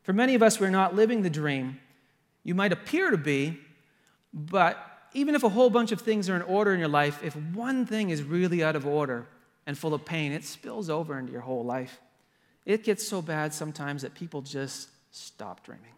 For 0.03 0.13
many 0.13 0.35
of 0.35 0.43
us, 0.43 0.59
we're 0.59 0.69
not 0.69 0.95
living 0.95 1.23
the 1.23 1.31
dream. 1.31 1.79
You 2.43 2.53
might 2.53 2.71
appear 2.71 3.09
to 3.09 3.17
be, 3.17 3.57
but 4.31 4.77
even 5.13 5.33
if 5.33 5.43
a 5.43 5.49
whole 5.49 5.71
bunch 5.71 5.91
of 5.91 5.99
things 5.99 6.29
are 6.29 6.35
in 6.35 6.43
order 6.43 6.71
in 6.71 6.79
your 6.79 6.87
life, 6.87 7.19
if 7.23 7.35
one 7.35 7.87
thing 7.87 8.11
is 8.11 8.21
really 8.21 8.63
out 8.63 8.75
of 8.75 8.85
order 8.85 9.25
and 9.65 9.75
full 9.75 9.95
of 9.95 10.05
pain, 10.05 10.31
it 10.31 10.43
spills 10.43 10.91
over 10.91 11.17
into 11.17 11.31
your 11.31 11.41
whole 11.41 11.65
life. 11.65 11.99
It 12.63 12.83
gets 12.83 13.07
so 13.07 13.23
bad 13.23 13.55
sometimes 13.55 14.03
that 14.03 14.13
people 14.13 14.43
just 14.43 14.89
stop 15.09 15.65
dreaming. 15.65 15.95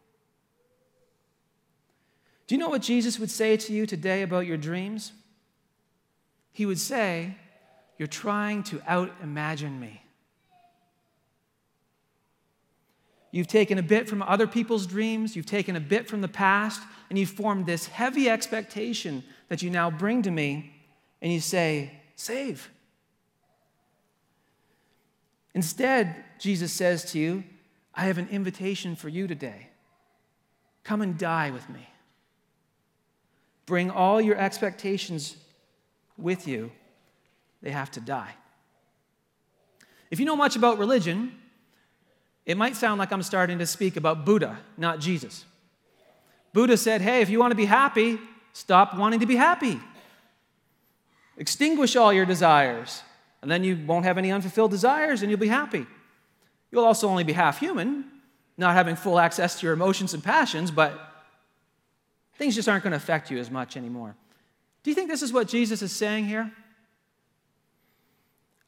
Do 2.47 2.55
you 2.55 2.59
know 2.59 2.69
what 2.69 2.83
Jesus 2.83 3.19
would 3.19 3.29
say 3.29 3.57
to 3.57 3.73
you 3.73 3.85
today 3.85 4.21
about 4.21 4.45
your 4.45 4.55
dreams? 4.55 5.11
He 6.59 6.65
would 6.65 6.77
say, 6.77 7.37
You're 7.97 8.09
trying 8.09 8.63
to 8.63 8.81
out 8.85 9.09
imagine 9.23 9.79
me. 9.79 10.03
You've 13.31 13.47
taken 13.47 13.77
a 13.77 13.81
bit 13.81 14.09
from 14.09 14.21
other 14.21 14.45
people's 14.45 14.85
dreams, 14.85 15.37
you've 15.37 15.45
taken 15.45 15.77
a 15.77 15.79
bit 15.79 16.09
from 16.09 16.19
the 16.19 16.27
past, 16.27 16.81
and 17.09 17.17
you've 17.17 17.29
formed 17.29 17.65
this 17.65 17.85
heavy 17.85 18.29
expectation 18.29 19.23
that 19.47 19.61
you 19.61 19.69
now 19.69 19.89
bring 19.89 20.21
to 20.23 20.31
me, 20.31 20.73
and 21.21 21.31
you 21.31 21.39
say, 21.39 21.93
Save. 22.17 22.69
Instead, 25.53 26.13
Jesus 26.39 26.73
says 26.73 27.09
to 27.13 27.19
you, 27.19 27.45
I 27.95 28.01
have 28.01 28.17
an 28.17 28.27
invitation 28.27 28.97
for 28.97 29.07
you 29.07 29.27
today. 29.27 29.69
Come 30.83 31.01
and 31.01 31.17
die 31.17 31.51
with 31.51 31.69
me. 31.69 31.87
Bring 33.65 33.89
all 33.89 34.19
your 34.19 34.35
expectations 34.35 35.37
with 36.21 36.47
you, 36.47 36.71
they 37.61 37.71
have 37.71 37.91
to 37.91 38.01
die. 38.01 38.35
If 40.11 40.19
you 40.19 40.25
know 40.25 40.35
much 40.35 40.55
about 40.55 40.77
religion, 40.77 41.35
it 42.45 42.57
might 42.57 42.75
sound 42.75 42.99
like 42.99 43.11
I'm 43.11 43.21
starting 43.21 43.59
to 43.59 43.65
speak 43.65 43.95
about 43.95 44.25
Buddha, 44.25 44.57
not 44.77 44.99
Jesus. 44.99 45.45
Buddha 46.53 46.77
said, 46.77 47.01
Hey, 47.01 47.21
if 47.21 47.29
you 47.29 47.39
want 47.39 47.51
to 47.51 47.55
be 47.55 47.65
happy, 47.65 48.19
stop 48.53 48.95
wanting 48.95 49.19
to 49.19 49.25
be 49.25 49.35
happy. 49.35 49.79
Extinguish 51.37 51.95
all 51.95 52.11
your 52.11 52.25
desires, 52.25 53.03
and 53.41 53.49
then 53.49 53.63
you 53.63 53.77
won't 53.85 54.05
have 54.05 54.17
any 54.17 54.31
unfulfilled 54.31 54.71
desires 54.71 55.21
and 55.21 55.29
you'll 55.29 55.39
be 55.39 55.47
happy. 55.47 55.85
You'll 56.71 56.85
also 56.85 57.07
only 57.07 57.23
be 57.23 57.33
half 57.33 57.59
human, 57.59 58.05
not 58.57 58.73
having 58.73 58.95
full 58.95 59.19
access 59.19 59.59
to 59.59 59.65
your 59.65 59.73
emotions 59.73 60.13
and 60.13 60.23
passions, 60.23 60.71
but 60.71 60.99
things 62.35 62.55
just 62.55 62.67
aren't 62.67 62.83
going 62.83 62.91
to 62.91 62.97
affect 62.97 63.31
you 63.31 63.37
as 63.37 63.49
much 63.49 63.77
anymore. 63.77 64.15
Do 64.83 64.89
you 64.89 64.95
think 64.95 65.09
this 65.09 65.21
is 65.21 65.33
what 65.33 65.47
Jesus 65.47 65.81
is 65.81 65.91
saying 65.91 66.25
here? 66.25 66.51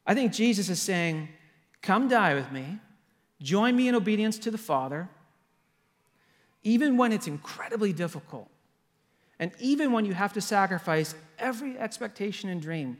I 0.06 0.14
think 0.14 0.32
Jesus 0.32 0.68
is 0.68 0.80
saying, 0.80 1.28
Come 1.80 2.08
die 2.08 2.34
with 2.34 2.52
me 2.52 2.78
Join 3.42 3.74
me 3.74 3.88
in 3.88 3.94
obedience 3.94 4.38
to 4.40 4.50
the 4.50 4.58
Father, 4.58 5.08
even 6.62 6.96
when 6.96 7.12
it's 7.12 7.26
incredibly 7.26 7.92
difficult, 7.92 8.48
and 9.40 9.50
even 9.58 9.90
when 9.90 10.04
you 10.04 10.14
have 10.14 10.32
to 10.34 10.40
sacrifice 10.40 11.16
every 11.38 11.76
expectation 11.76 12.48
and 12.48 12.62
dream. 12.62 12.98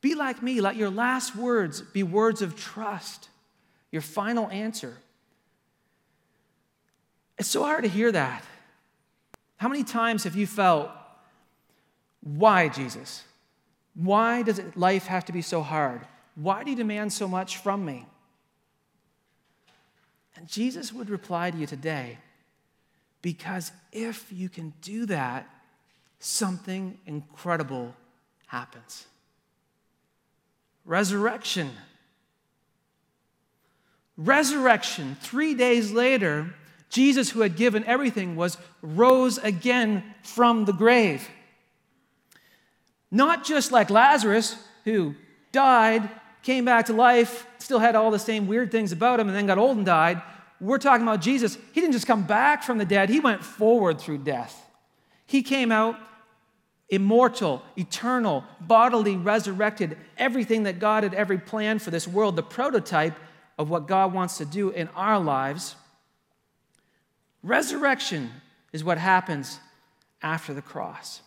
Be 0.00 0.16
like 0.16 0.42
me. 0.42 0.60
Let 0.60 0.76
your 0.76 0.90
last 0.90 1.36
words 1.36 1.80
be 1.80 2.02
words 2.02 2.42
of 2.42 2.56
trust, 2.56 3.28
your 3.92 4.02
final 4.02 4.48
answer. 4.48 4.96
It's 7.38 7.48
so 7.48 7.62
hard 7.62 7.84
to 7.84 7.90
hear 7.90 8.10
that. 8.10 8.44
How 9.58 9.68
many 9.68 9.84
times 9.84 10.24
have 10.24 10.34
you 10.34 10.46
felt, 10.46 10.90
why, 12.36 12.68
Jesus? 12.68 13.24
Why 13.94 14.42
does 14.42 14.60
life 14.76 15.06
have 15.06 15.24
to 15.26 15.32
be 15.32 15.42
so 15.42 15.62
hard? 15.62 16.02
Why 16.34 16.62
do 16.62 16.70
you 16.70 16.76
demand 16.76 17.12
so 17.12 17.26
much 17.26 17.56
from 17.56 17.84
me? 17.84 18.06
And 20.36 20.46
Jesus 20.46 20.92
would 20.92 21.10
reply 21.10 21.50
to 21.50 21.56
you 21.56 21.66
today 21.66 22.18
because 23.22 23.72
if 23.92 24.30
you 24.30 24.48
can 24.48 24.72
do 24.82 25.06
that, 25.06 25.48
something 26.20 26.98
incredible 27.06 27.94
happens. 28.46 29.06
Resurrection. 30.84 31.70
Resurrection. 34.16 35.16
Three 35.20 35.54
days 35.54 35.92
later, 35.92 36.54
Jesus, 36.88 37.30
who 37.30 37.40
had 37.40 37.56
given 37.56 37.84
everything, 37.84 38.36
was 38.36 38.58
rose 38.82 39.38
again 39.38 40.04
from 40.22 40.66
the 40.66 40.72
grave. 40.72 41.28
Not 43.10 43.44
just 43.44 43.72
like 43.72 43.90
Lazarus, 43.90 44.56
who 44.84 45.14
died, 45.52 46.08
came 46.42 46.64
back 46.64 46.86
to 46.86 46.92
life, 46.92 47.46
still 47.58 47.78
had 47.78 47.96
all 47.96 48.10
the 48.10 48.18
same 48.18 48.46
weird 48.46 48.70
things 48.70 48.92
about 48.92 49.20
him, 49.20 49.28
and 49.28 49.36
then 49.36 49.46
got 49.46 49.58
old 49.58 49.76
and 49.76 49.86
died. 49.86 50.22
We're 50.60 50.78
talking 50.78 51.02
about 51.06 51.20
Jesus. 51.20 51.56
He 51.72 51.80
didn't 51.80 51.92
just 51.92 52.06
come 52.06 52.24
back 52.24 52.62
from 52.62 52.78
the 52.78 52.84
dead, 52.84 53.08
he 53.08 53.20
went 53.20 53.44
forward 53.44 54.00
through 54.00 54.18
death. 54.18 54.64
He 55.26 55.42
came 55.42 55.70
out 55.70 55.96
immortal, 56.88 57.62
eternal, 57.76 58.44
bodily 58.60 59.16
resurrected, 59.16 59.96
everything 60.16 60.62
that 60.62 60.78
God 60.78 61.02
had 61.02 61.14
ever 61.14 61.36
planned 61.36 61.82
for 61.82 61.90
this 61.90 62.08
world, 62.08 62.36
the 62.36 62.42
prototype 62.42 63.14
of 63.58 63.68
what 63.68 63.86
God 63.86 64.14
wants 64.14 64.38
to 64.38 64.44
do 64.44 64.70
in 64.70 64.88
our 64.96 65.18
lives. 65.20 65.76
Resurrection 67.42 68.30
is 68.72 68.82
what 68.82 68.98
happens 68.98 69.58
after 70.22 70.54
the 70.54 70.62
cross. 70.62 71.20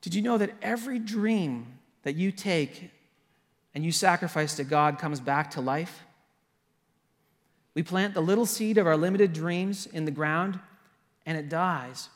Did 0.00 0.14
you 0.14 0.22
know 0.22 0.38
that 0.38 0.54
every 0.62 0.98
dream 0.98 1.78
that 2.02 2.16
you 2.16 2.32
take 2.32 2.90
and 3.74 3.84
you 3.84 3.92
sacrifice 3.92 4.56
to 4.56 4.64
God 4.64 4.98
comes 4.98 5.20
back 5.20 5.52
to 5.52 5.60
life. 5.60 6.04
We 7.74 7.82
plant 7.82 8.14
the 8.14 8.20
little 8.20 8.46
seed 8.46 8.78
of 8.78 8.86
our 8.86 8.96
limited 8.96 9.32
dreams 9.32 9.86
in 9.86 10.04
the 10.04 10.10
ground 10.10 10.58
and 11.24 11.38
it 11.38 11.48
dies. 11.48 12.08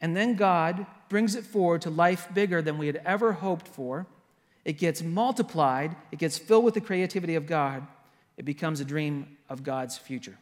And 0.00 0.16
then 0.16 0.34
God 0.34 0.86
brings 1.08 1.34
it 1.34 1.44
forward 1.44 1.82
to 1.82 1.90
life 1.90 2.28
bigger 2.34 2.62
than 2.62 2.78
we 2.78 2.86
had 2.86 3.00
ever 3.04 3.32
hoped 3.32 3.68
for. 3.68 4.06
It 4.64 4.78
gets 4.78 5.02
multiplied, 5.02 5.94
it 6.10 6.18
gets 6.18 6.38
filled 6.38 6.64
with 6.64 6.74
the 6.74 6.80
creativity 6.80 7.34
of 7.34 7.46
God. 7.46 7.86
It 8.36 8.44
becomes 8.44 8.80
a 8.80 8.84
dream 8.84 9.36
of 9.48 9.62
God's 9.62 9.98
future. 9.98 10.36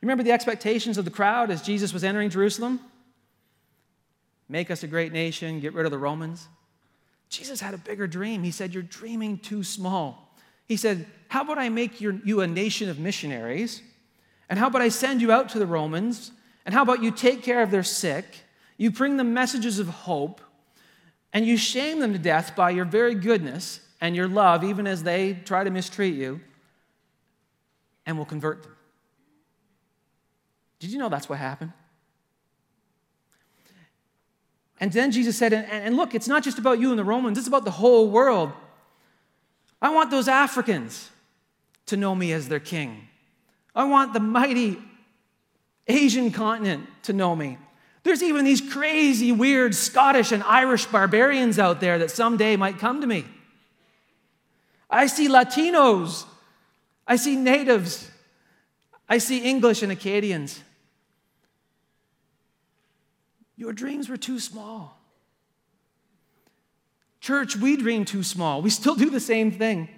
Remember 0.00 0.22
the 0.22 0.32
expectations 0.32 0.98
of 0.98 1.06
the 1.06 1.10
crowd 1.10 1.50
as 1.50 1.62
Jesus 1.62 1.92
was 1.92 2.04
entering 2.04 2.28
Jerusalem? 2.28 2.78
Make 4.48 4.70
us 4.70 4.82
a 4.82 4.86
great 4.86 5.12
nation, 5.12 5.60
get 5.60 5.74
rid 5.74 5.86
of 5.86 5.92
the 5.92 5.98
Romans. 5.98 6.48
Jesus 7.28 7.60
had 7.60 7.74
a 7.74 7.78
bigger 7.78 8.06
dream. 8.06 8.42
He 8.42 8.50
said, 8.50 8.74
You're 8.74 8.82
dreaming 8.82 9.38
too 9.38 9.64
small. 9.64 10.34
He 10.66 10.76
said, 10.76 11.06
How 11.28 11.42
about 11.42 11.58
I 11.58 11.68
make 11.68 12.00
your, 12.00 12.14
you 12.24 12.40
a 12.40 12.46
nation 12.46 12.88
of 12.88 12.98
missionaries? 12.98 13.82
And 14.48 14.58
how 14.58 14.68
about 14.68 14.82
I 14.82 14.88
send 14.88 15.20
you 15.20 15.32
out 15.32 15.48
to 15.50 15.58
the 15.58 15.66
Romans? 15.66 16.30
And 16.64 16.74
how 16.74 16.82
about 16.82 17.02
you 17.02 17.10
take 17.10 17.42
care 17.42 17.62
of 17.62 17.70
their 17.70 17.82
sick? 17.82 18.24
You 18.76 18.90
bring 18.90 19.16
them 19.16 19.34
messages 19.34 19.78
of 19.78 19.88
hope, 19.88 20.40
and 21.32 21.46
you 21.46 21.56
shame 21.56 22.00
them 22.00 22.12
to 22.12 22.18
death 22.18 22.56
by 22.56 22.70
your 22.70 22.84
very 22.84 23.14
goodness 23.14 23.80
and 24.00 24.14
your 24.16 24.28
love, 24.28 24.64
even 24.64 24.86
as 24.86 25.02
they 25.02 25.34
try 25.44 25.64
to 25.64 25.70
mistreat 25.70 26.14
you, 26.14 26.40
and 28.06 28.18
will 28.18 28.24
convert 28.24 28.62
them. 28.62 28.76
Did 30.78 30.90
you 30.90 30.98
know 30.98 31.08
that's 31.08 31.28
what 31.28 31.38
happened? 31.38 31.72
And 34.80 34.92
then 34.92 35.10
Jesus 35.10 35.38
said, 35.38 35.52
and, 35.52 35.66
and 35.66 35.96
look, 35.96 36.14
it's 36.14 36.28
not 36.28 36.42
just 36.42 36.58
about 36.58 36.80
you 36.80 36.90
and 36.90 36.98
the 36.98 37.04
Romans, 37.04 37.38
it's 37.38 37.48
about 37.48 37.64
the 37.64 37.70
whole 37.70 38.08
world. 38.10 38.52
I 39.80 39.90
want 39.90 40.10
those 40.10 40.28
Africans 40.28 41.10
to 41.86 41.96
know 41.96 42.14
me 42.14 42.32
as 42.32 42.48
their 42.48 42.60
king. 42.60 43.08
I 43.74 43.84
want 43.84 44.12
the 44.12 44.20
mighty 44.20 44.78
Asian 45.86 46.30
continent 46.30 46.86
to 47.02 47.12
know 47.12 47.36
me. 47.36 47.58
There's 48.02 48.22
even 48.22 48.44
these 48.44 48.60
crazy, 48.60 49.32
weird 49.32 49.74
Scottish 49.74 50.30
and 50.32 50.42
Irish 50.44 50.86
barbarians 50.86 51.58
out 51.58 51.80
there 51.80 51.98
that 51.98 52.10
someday 52.10 52.56
might 52.56 52.78
come 52.78 53.00
to 53.00 53.06
me. 53.06 53.24
I 54.90 55.06
see 55.06 55.28
Latinos. 55.28 56.24
I 57.06 57.16
see 57.16 57.36
natives. 57.36 58.10
I 59.08 59.18
see 59.18 59.38
English 59.38 59.82
and 59.82 59.90
Acadians. 59.90 60.62
Your 63.56 63.72
dreams 63.72 64.08
were 64.08 64.16
too 64.16 64.38
small. 64.38 65.00
Church, 67.20 67.56
we 67.56 67.76
dream 67.76 68.04
too 68.04 68.22
small. 68.22 68.60
We 68.60 68.70
still 68.70 68.94
do 68.94 69.08
the 69.08 69.20
same 69.20 69.50
thing. 69.50 69.88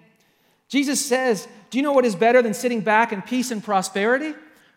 Jesus 0.69 1.05
says, 1.05 1.49
Do 1.71 1.79
you 1.79 1.83
know 1.83 1.93
what 1.93 2.05
is 2.05 2.15
better 2.15 2.43
than 2.43 2.55
sitting 2.55 2.81
back 2.81 3.13
in 3.13 3.23
peace 3.23 3.51
and 3.51 3.63
prosperity? 3.63 4.35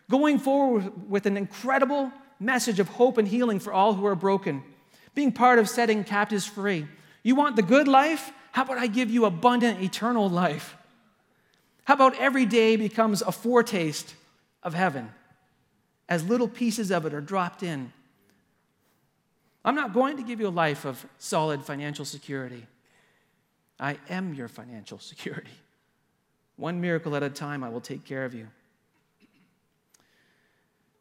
Going 0.08 0.38
forward 0.38 1.08
with 1.08 1.26
an 1.26 1.36
incredible 1.36 2.10
message 2.40 2.80
of 2.80 2.88
hope 2.88 3.18
and 3.18 3.28
healing 3.28 3.60
for 3.60 3.72
all 3.72 3.94
who 3.94 4.06
are 4.06 4.16
broken, 4.16 4.64
being 5.14 5.30
part 5.30 5.58
of 5.58 5.68
setting 5.68 6.02
captives 6.02 6.46
free. 6.46 6.86
You 7.22 7.34
want 7.34 7.54
the 7.56 7.62
good 7.62 7.86
life? 7.86 8.32
How 8.52 8.62
about 8.62 8.78
I 8.78 8.86
give 8.86 9.10
you 9.10 9.26
abundant 9.26 9.80
eternal 9.80 10.28
life? 10.28 10.76
How 11.84 11.94
about 11.94 12.18
every 12.18 12.46
day 12.46 12.76
becomes 12.76 13.22
a 13.22 13.30
foretaste 13.30 14.14
of 14.62 14.74
heaven 14.74 15.10
as 16.08 16.24
little 16.24 16.48
pieces 16.48 16.90
of 16.90 17.06
it 17.06 17.14
are 17.14 17.20
dropped 17.20 17.62
in? 17.62 17.92
I'm 19.64 19.74
not 19.74 19.92
going 19.92 20.16
to 20.16 20.22
give 20.22 20.40
you 20.40 20.48
a 20.48 20.50
life 20.50 20.84
of 20.84 21.04
solid 21.18 21.62
financial 21.62 22.04
security. 22.04 22.66
I 23.78 23.98
am 24.08 24.34
your 24.34 24.48
financial 24.48 24.98
security. 25.10 25.50
One 26.56 26.80
miracle 26.80 27.16
at 27.16 27.22
a 27.22 27.30
time, 27.30 27.64
I 27.64 27.68
will 27.70 27.80
take 27.80 28.04
care 28.04 28.24
of 28.24 28.34
you. 28.34 28.48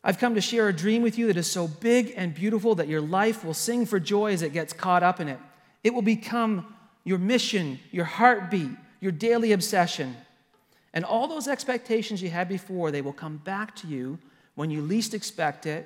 I've 0.02 0.18
come 0.18 0.36
to 0.36 0.42
share 0.42 0.70
a 0.70 0.74
dream 0.74 1.02
with 1.02 1.18
you 1.18 1.28
that 1.28 1.36
is 1.36 1.52
so 1.52 1.68
big 1.68 2.14
and 2.16 2.34
beautiful 2.34 2.76
that 2.76 2.88
your 2.88 3.02
life 3.02 3.44
will 3.44 3.54
sing 3.54 3.86
for 3.86 4.00
joy 4.00 4.32
as 4.32 4.42
it 4.42 4.54
gets 4.54 4.72
caught 4.72 5.04
up 5.04 5.20
in 5.20 5.28
it. 5.28 5.40
It 5.84 5.94
will 5.94 6.02
become 6.02 6.74
your 7.04 7.18
mission, 7.18 7.80
your 7.92 8.06
heartbeat, 8.06 8.72
your 9.02 9.12
daily 9.12 9.52
obsession. 9.52 10.16
And 10.94 11.04
all 11.04 11.28
those 11.28 11.50
expectations 11.50 12.22
you 12.22 12.30
had 12.30 12.48
before, 12.48 12.92
they 12.92 13.02
will 13.02 13.14
come 13.14 13.38
back 13.38 13.76
to 13.78 13.88
you 13.88 14.20
when 14.56 14.70
you 14.70 14.82
least 14.82 15.14
expect 15.14 15.66
it, 15.66 15.86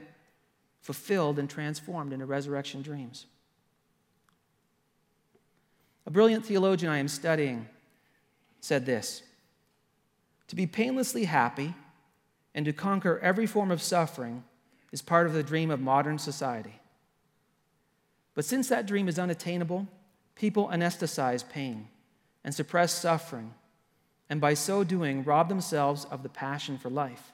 fulfilled 0.84 1.40
and 1.40 1.50
transformed 1.50 2.13
into 2.13 2.25
resurrection 2.25 2.84
dreams. 2.84 3.25
A 6.06 6.12
brilliant 6.12 6.46
theologian 6.46 6.92
I 6.92 6.98
am 6.98 7.08
studying 7.08 7.68
said 8.60 8.86
this 8.86 9.24
To 10.50 10.56
be 10.56 10.68
painlessly 10.68 11.24
happy 11.24 11.74
and 12.54 12.66
to 12.66 12.74
conquer 12.74 13.18
every 13.20 13.48
form 13.48 13.72
of 13.72 13.82
suffering 13.82 14.44
is 14.92 15.02
part 15.02 15.25
of 15.25 15.34
the 15.34 15.42
dream 15.42 15.72
of 15.72 15.80
modern 15.80 16.20
society. 16.20 16.80
But 18.36 18.46
since 18.46 18.68
that 18.70 18.86
dream 18.86 19.08
is 19.08 19.18
unattainable, 19.18 19.88
people 20.36 20.68
anesthetize 20.68 21.48
pain 21.48 21.88
and 22.44 22.54
suppress 22.54 22.92
suffering, 22.92 23.54
and 24.30 24.42
by 24.42 24.54
so 24.54 24.84
doing, 24.84 25.24
rob 25.24 25.48
themselves 25.48 26.06
of 26.06 26.24
the 26.24 26.30
passion 26.30 26.78
for 26.78 26.90
life. 26.90 27.33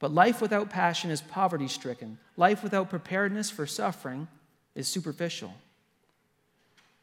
But 0.00 0.12
life 0.12 0.40
without 0.40 0.70
passion 0.70 1.10
is 1.10 1.20
poverty 1.20 1.68
stricken. 1.68 2.18
Life 2.36 2.64
without 2.64 2.90
preparedness 2.90 3.50
for 3.50 3.66
suffering 3.66 4.26
is 4.74 4.88
superficial. 4.88 5.54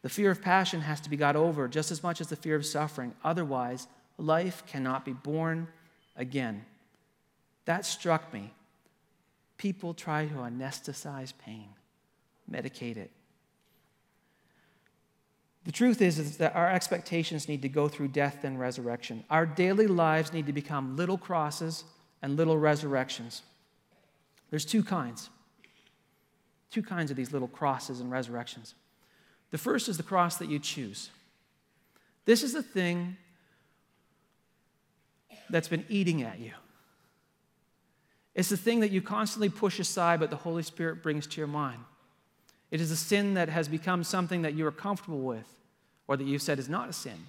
The 0.01 0.09
fear 0.09 0.31
of 0.31 0.41
passion 0.41 0.81
has 0.81 0.99
to 1.01 1.09
be 1.09 1.15
got 1.15 1.35
over 1.35 1.67
just 1.67 1.91
as 1.91 2.03
much 2.03 2.19
as 2.19 2.27
the 2.27 2.35
fear 2.35 2.55
of 2.55 2.65
suffering. 2.65 3.13
Otherwise, 3.23 3.87
life 4.17 4.63
cannot 4.65 5.05
be 5.05 5.13
born 5.13 5.67
again. 6.15 6.65
That 7.65 7.85
struck 7.85 8.33
me. 8.33 8.51
People 9.57 9.93
try 9.93 10.25
to 10.25 10.35
anesthetize 10.35 11.33
pain, 11.37 11.69
medicate 12.51 12.97
it. 12.97 13.11
The 15.65 15.71
truth 15.71 16.01
is, 16.01 16.17
is 16.17 16.37
that 16.37 16.55
our 16.55 16.71
expectations 16.71 17.49
need 17.49 17.61
to 17.63 17.69
go 17.69 17.89
through 17.89 18.07
death 18.09 18.43
and 18.43 18.59
resurrection. 18.59 19.23
Our 19.29 19.45
daily 19.45 19.87
lives 19.87 20.31
need 20.31 20.45
to 20.45 20.53
become 20.53 20.95
little 20.95 21.17
crosses 21.17 21.83
and 22.21 22.37
little 22.37 22.57
resurrections. 22.57 23.41
There's 24.49 24.65
two 24.65 24.83
kinds. 24.83 25.29
Two 26.71 26.83
kinds 26.83 27.11
of 27.11 27.17
these 27.17 27.31
little 27.31 27.47
crosses 27.47 27.99
and 27.99 28.11
resurrections. 28.11 28.75
The 29.51 29.57
first 29.57 29.87
is 29.87 29.97
the 29.97 30.03
cross 30.03 30.37
that 30.37 30.49
you 30.49 30.59
choose. 30.59 31.09
This 32.25 32.43
is 32.43 32.53
the 32.53 32.63
thing 32.63 33.17
that's 35.49 35.69
been 35.69 35.85
eating 35.87 36.23
at 36.23 36.39
you. 36.39 36.51
It's 38.35 38.49
the 38.49 38.57
thing 38.57 38.81
that 38.81 38.91
you 38.91 39.01
constantly 39.01 39.49
push 39.49 39.79
aside, 39.79 40.19
but 40.19 40.29
the 40.29 40.35
Holy 40.35 40.61
Spirit 40.61 41.01
brings 41.01 41.25
to 41.27 41.41
your 41.41 41.47
mind. 41.47 41.79
It 42.69 42.81
is 42.81 42.91
a 42.91 42.97
sin 42.97 43.33
that 43.35 43.49
has 43.49 43.67
become 43.67 44.03
something 44.03 44.41
that 44.41 44.53
you 44.53 44.67
are 44.67 44.71
comfortable 44.71 45.21
with, 45.21 45.47
or 46.07 46.17
that 46.17 46.25
you've 46.25 46.41
said 46.41 46.59
is 46.59 46.69
not 46.69 46.89
a 46.89 46.93
sin. 46.93 47.27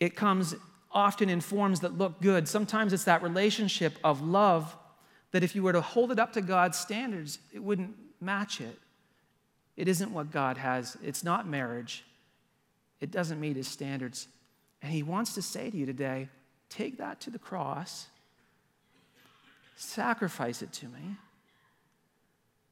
It 0.00 0.16
comes 0.16 0.54
often 0.92 1.28
in 1.28 1.40
forms 1.40 1.80
that 1.80 1.96
look 1.96 2.20
good. 2.20 2.48
Sometimes 2.48 2.92
it's 2.92 3.04
that 3.04 3.22
relationship 3.22 3.98
of 4.02 4.20
love 4.20 4.76
that 5.32 5.44
if 5.44 5.54
you 5.54 5.62
were 5.62 5.72
to 5.72 5.80
hold 5.80 6.10
it 6.10 6.18
up 6.18 6.32
to 6.32 6.40
God's 6.40 6.78
standards, 6.78 7.38
it 7.52 7.62
wouldn't 7.62 7.94
match 8.20 8.60
it. 8.60 8.78
It 9.76 9.88
isn't 9.88 10.12
what 10.12 10.30
God 10.30 10.58
has, 10.58 10.96
it's 11.02 11.24
not 11.24 11.46
marriage. 11.46 12.04
It 13.00 13.10
doesn't 13.10 13.40
meet 13.40 13.56
his 13.56 13.66
standards. 13.66 14.28
And 14.82 14.92
he 14.92 15.02
wants 15.02 15.34
to 15.34 15.42
say 15.42 15.70
to 15.70 15.76
you 15.76 15.86
today 15.86 16.28
take 16.68 16.98
that 16.98 17.20
to 17.20 17.30
the 17.30 17.38
cross 17.38 18.08
Sacrifice 19.82 20.60
it 20.60 20.74
to 20.74 20.86
me 20.88 21.16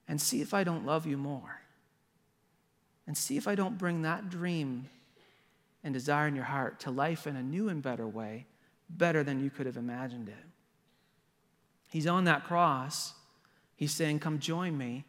and 0.09 0.20
see 0.20 0.42
if 0.42 0.52
I 0.52 0.62
don't 0.62 0.85
love 0.85 1.07
you 1.07 1.16
more. 1.16 1.62
And 3.07 3.16
see 3.16 3.38
if 3.38 3.48
I 3.48 3.54
don't 3.54 3.78
bring 3.78 4.02
that 4.02 4.28
dream 4.28 4.90
and 5.85 5.95
desire 5.95 6.27
in 6.27 6.35
your 6.35 6.45
heart 6.45 6.81
to 6.81 6.91
life 6.91 7.27
in 7.27 7.37
a 7.37 7.43
new 7.43 7.69
and 7.69 7.83
better 7.83 8.07
way, 8.07 8.47
better 8.91 9.23
than 9.23 9.43
you 9.43 9.51
could 9.51 9.67
have 9.67 9.77
imagined 9.77 10.29
it. 10.29 10.35
He's 11.88 12.07
on 12.07 12.25
that 12.25 12.45
cross. 12.45 13.14
He's 13.77 13.93
saying, 13.93 14.21
Come 14.21 14.38
join 14.38 14.77
me. 14.77 15.05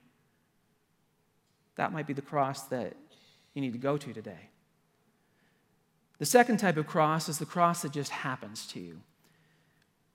That 1.76 1.92
might 1.92 2.08
be 2.08 2.14
the 2.14 2.22
cross 2.22 2.64
that 2.68 2.96
you 3.54 3.62
need 3.62 3.74
to 3.74 3.80
go 3.80 3.98
to 3.98 4.14
today. 4.14 4.50
The 6.18 6.26
second 6.26 6.58
type 6.58 6.78
of 6.78 6.88
cross 6.88 7.30
is 7.30 7.40
the 7.40 7.46
cross 7.46 7.82
that 7.82 7.94
just 7.94 8.12
happens 8.12 8.68
to 8.68 8.80
you. 8.80 9.00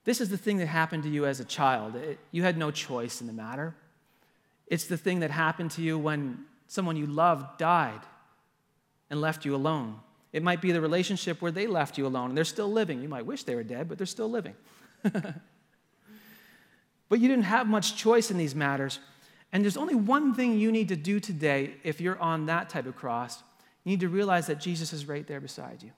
This 0.04 0.20
is 0.20 0.28
the 0.28 0.36
thing 0.36 0.58
that 0.58 0.66
happened 0.66 1.02
to 1.04 1.08
you 1.08 1.24
as 1.24 1.40
a 1.40 1.44
child. 1.44 1.96
It, 1.96 2.18
you 2.30 2.42
had 2.42 2.58
no 2.58 2.70
choice 2.70 3.20
in 3.22 3.26
the 3.26 3.32
matter. 3.32 3.74
It's 4.66 4.84
the 4.84 4.98
thing 4.98 5.20
that 5.20 5.30
happened 5.30 5.70
to 5.72 5.82
you 5.82 5.98
when 5.98 6.44
someone 6.66 6.96
you 6.96 7.06
loved 7.06 7.58
died 7.58 8.00
and 9.08 9.20
left 9.20 9.44
you 9.44 9.54
alone. 9.54 10.00
It 10.34 10.42
might 10.42 10.60
be 10.60 10.72
the 10.72 10.80
relationship 10.80 11.40
where 11.40 11.52
they 11.52 11.68
left 11.68 11.96
you 11.96 12.08
alone 12.08 12.30
and 12.30 12.36
they're 12.36 12.44
still 12.44 12.70
living. 12.70 13.00
You 13.00 13.08
might 13.08 13.24
wish 13.24 13.44
they 13.44 13.54
were 13.54 13.62
dead, 13.62 13.88
but 13.88 13.98
they're 13.98 14.06
still 14.06 14.28
living. 14.28 14.56
but 15.02 15.30
you 17.20 17.28
didn't 17.28 17.44
have 17.44 17.68
much 17.68 17.94
choice 17.96 18.32
in 18.32 18.36
these 18.36 18.52
matters. 18.52 18.98
And 19.52 19.62
there's 19.62 19.76
only 19.76 19.94
one 19.94 20.34
thing 20.34 20.58
you 20.58 20.72
need 20.72 20.88
to 20.88 20.96
do 20.96 21.20
today 21.20 21.76
if 21.84 22.00
you're 22.00 22.18
on 22.18 22.46
that 22.46 22.68
type 22.68 22.86
of 22.86 22.96
cross. 22.96 23.44
You 23.84 23.90
need 23.90 24.00
to 24.00 24.08
realize 24.08 24.48
that 24.48 24.58
Jesus 24.58 24.92
is 24.92 25.06
right 25.06 25.24
there 25.24 25.40
beside 25.40 25.84
you. 25.84 25.92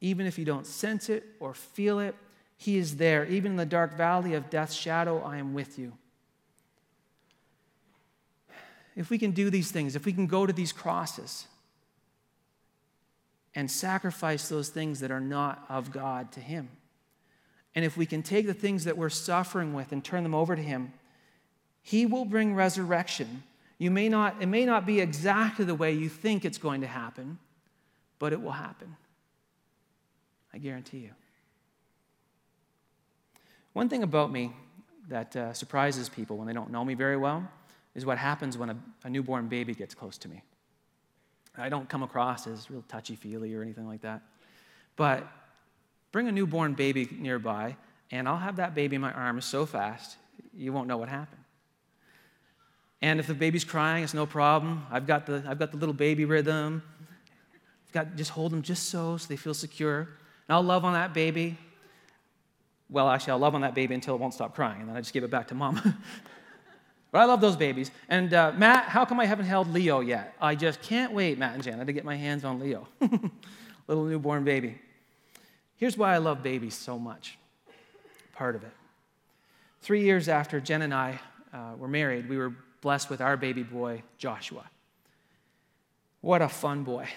Even 0.00 0.24
if 0.24 0.38
you 0.38 0.44
don't 0.44 0.64
sense 0.64 1.08
it 1.08 1.24
or 1.40 1.54
feel 1.54 1.98
it 1.98 2.14
he 2.56 2.78
is 2.78 2.98
there. 2.98 3.26
Even 3.26 3.52
in 3.52 3.56
the 3.56 3.66
dark 3.66 3.96
valley 3.96 4.34
of 4.34 4.48
death's 4.48 4.74
shadow, 4.74 5.20
I 5.22 5.38
am 5.38 5.54
with 5.54 5.76
you. 5.76 5.92
If 8.94 9.10
we 9.10 9.18
can 9.18 9.32
do 9.32 9.50
these 9.50 9.72
things, 9.72 9.96
if 9.96 10.06
we 10.06 10.12
can 10.12 10.28
go 10.28 10.46
to 10.46 10.52
these 10.52 10.72
crosses 10.72 11.48
and 13.56 13.68
sacrifice 13.68 14.48
those 14.48 14.68
things 14.68 15.00
that 15.00 15.10
are 15.10 15.20
not 15.20 15.64
of 15.68 15.90
God 15.90 16.30
to 16.32 16.40
Him, 16.40 16.68
and 17.74 17.84
if 17.84 17.96
we 17.96 18.06
can 18.06 18.22
take 18.22 18.46
the 18.46 18.54
things 18.54 18.84
that 18.84 18.96
we're 18.96 19.08
suffering 19.08 19.74
with 19.74 19.90
and 19.90 20.04
turn 20.04 20.22
them 20.22 20.34
over 20.34 20.54
to 20.54 20.62
Him, 20.62 20.92
He 21.82 22.06
will 22.06 22.24
bring 22.24 22.54
resurrection. 22.54 23.42
You 23.78 23.90
may 23.90 24.08
not, 24.08 24.36
it 24.40 24.46
may 24.46 24.64
not 24.64 24.86
be 24.86 25.00
exactly 25.00 25.64
the 25.64 25.74
way 25.74 25.92
you 25.92 26.08
think 26.08 26.44
it's 26.44 26.58
going 26.58 26.82
to 26.82 26.86
happen, 26.86 27.38
but 28.18 28.32
it 28.32 28.40
will 28.40 28.52
happen. 28.52 28.96
I 30.54 30.58
guarantee 30.58 30.98
you. 30.98 31.10
One 33.74 33.90
thing 33.90 34.02
about 34.02 34.32
me 34.32 34.52
that 35.08 35.36
uh, 35.36 35.52
surprises 35.52 36.08
people 36.08 36.38
when 36.38 36.46
they 36.46 36.54
don't 36.54 36.70
know 36.70 36.84
me 36.84 36.94
very 36.94 37.18
well 37.18 37.46
is 37.94 38.06
what 38.06 38.16
happens 38.16 38.56
when 38.56 38.70
a, 38.70 38.76
a 39.04 39.10
newborn 39.10 39.48
baby 39.48 39.74
gets 39.74 39.94
close 39.94 40.16
to 40.18 40.28
me. 40.28 40.42
I 41.58 41.68
don't 41.68 41.88
come 41.88 42.02
across 42.02 42.46
as 42.46 42.70
real 42.70 42.84
touchy 42.88 43.16
feely 43.16 43.54
or 43.54 43.62
anything 43.62 43.86
like 43.86 44.02
that. 44.02 44.22
But 44.96 45.26
bring 46.12 46.28
a 46.28 46.32
newborn 46.32 46.74
baby 46.74 47.08
nearby, 47.10 47.76
and 48.10 48.28
I'll 48.28 48.36
have 48.36 48.56
that 48.56 48.74
baby 48.74 48.96
in 48.96 49.02
my 49.02 49.12
arms 49.12 49.44
so 49.44 49.66
fast, 49.66 50.16
you 50.54 50.72
won't 50.72 50.88
know 50.88 50.96
what 50.96 51.08
happened. 51.08 51.42
And 53.02 53.20
if 53.20 53.26
the 53.26 53.34
baby's 53.34 53.64
crying, 53.64 54.04
it's 54.04 54.14
no 54.14 54.26
problem. 54.26 54.86
I've 54.90 55.06
got 55.06 55.26
the, 55.26 55.44
I've 55.46 55.58
got 55.58 55.70
the 55.70 55.76
little 55.76 55.94
baby 55.94 56.24
rhythm. 56.24 56.82
I've 57.86 57.92
got, 57.92 58.16
just 58.16 58.30
hold 58.30 58.52
them 58.52 58.62
just 58.62 58.88
so, 58.88 59.16
so 59.16 59.28
they 59.28 59.36
feel 59.36 59.54
secure. 59.54 60.00
And 60.00 60.54
I'll 60.56 60.62
love 60.62 60.84
on 60.84 60.94
that 60.94 61.12
baby 61.12 61.58
Well, 62.88 63.08
actually, 63.08 63.32
I'll 63.32 63.38
love 63.38 63.54
on 63.54 63.62
that 63.62 63.74
baby 63.74 63.94
until 63.94 64.14
it 64.14 64.20
won't 64.20 64.34
stop 64.34 64.54
crying, 64.54 64.80
and 64.80 64.88
then 64.88 64.96
I 64.96 65.00
just 65.00 65.12
give 65.12 65.24
it 65.24 65.30
back 65.30 65.48
to 65.48 65.54
mom. 65.54 65.80
but 67.16 67.22
I 67.22 67.24
love 67.24 67.40
those 67.40 67.56
babies. 67.56 67.90
And 68.10 68.34
uh, 68.34 68.52
Matt, 68.54 68.90
how 68.90 69.06
come 69.06 69.18
I 69.20 69.24
haven't 69.24 69.46
held 69.46 69.72
Leo 69.72 70.00
yet? 70.00 70.34
I 70.38 70.54
just 70.54 70.82
can't 70.82 71.14
wait, 71.14 71.38
Matt 71.38 71.54
and 71.54 71.62
Jana, 71.62 71.86
to 71.86 71.92
get 71.94 72.04
my 72.04 72.14
hands 72.14 72.44
on 72.44 72.60
Leo, 72.60 72.86
little 73.88 74.04
newborn 74.04 74.44
baby. 74.44 74.78
Here's 75.76 75.96
why 75.96 76.12
I 76.12 76.18
love 76.18 76.42
babies 76.42 76.74
so 76.74 76.98
much. 76.98 77.38
Part 78.34 78.54
of 78.54 78.64
it. 78.64 78.72
Three 79.80 80.02
years 80.02 80.28
after 80.28 80.60
Jen 80.60 80.82
and 80.82 80.92
I 80.92 81.18
uh, 81.54 81.76
were 81.78 81.88
married, 81.88 82.28
we 82.28 82.36
were 82.36 82.52
blessed 82.82 83.08
with 83.08 83.22
our 83.22 83.38
baby 83.38 83.62
boy, 83.62 84.02
Joshua. 84.18 84.68
What 86.20 86.42
a 86.42 86.50
fun 86.50 86.82
boy. 86.82 87.08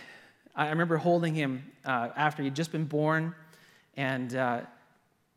I 0.55 0.69
remember 0.69 0.95
holding 0.95 1.35
him 1.35 1.69
uh, 1.83 2.07
after 2.15 2.41
he'd 2.41 2.55
just 2.55 2.71
been 2.71 2.85
born, 2.85 3.35
and 3.97 4.33
uh, 4.33 4.61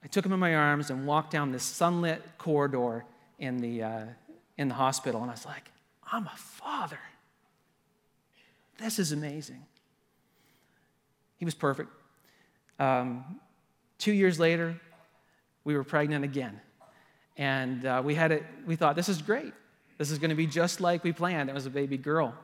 I 0.04 0.06
took 0.06 0.24
him 0.24 0.32
in 0.32 0.38
my 0.38 0.54
arms 0.54 0.90
and 0.90 1.04
walked 1.04 1.32
down 1.32 1.50
this 1.50 1.64
sunlit 1.64 2.22
corridor 2.38 3.04
in 3.40 3.56
the, 3.56 3.82
uh, 3.82 4.04
in 4.58 4.68
the 4.68 4.74
hospital, 4.74 5.20
and 5.22 5.30
I 5.30 5.34
was 5.34 5.46
like, 5.46 5.70
I'm 6.12 6.26
a 6.26 6.36
father. 6.36 6.98
This 8.78 8.98
is 8.98 9.12
amazing. 9.12 9.64
He 11.36 11.44
was 11.44 11.54
perfect. 11.54 11.90
Um, 12.78 13.40
two 13.98 14.12
years 14.12 14.38
later, 14.38 14.78
we 15.64 15.74
were 15.76 15.84
pregnant 15.84 16.24
again. 16.24 16.60
And 17.36 17.86
uh, 17.86 18.02
we 18.04 18.14
had 18.14 18.32
it, 18.32 18.44
we 18.66 18.76
thought, 18.76 18.96
this 18.96 19.08
is 19.08 19.22
great. 19.22 19.52
This 19.98 20.10
is 20.10 20.18
going 20.18 20.30
to 20.30 20.36
be 20.36 20.46
just 20.46 20.80
like 20.80 21.04
we 21.04 21.12
planned. 21.12 21.48
It 21.48 21.54
was 21.54 21.66
a 21.66 21.70
baby 21.70 21.96
girl. 21.96 22.34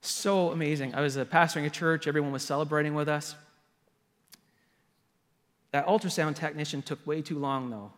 So 0.00 0.50
amazing. 0.50 0.94
I 0.94 1.00
was 1.00 1.16
pastoring 1.16 1.66
a 1.66 1.70
church, 1.70 2.06
everyone 2.06 2.32
was 2.32 2.42
celebrating 2.42 2.94
with 2.94 3.08
us. 3.08 3.34
That 5.72 5.86
ultrasound 5.86 6.36
technician 6.36 6.82
took 6.82 7.04
way 7.06 7.20
too 7.20 7.38
long, 7.38 7.68
though, 7.68 7.92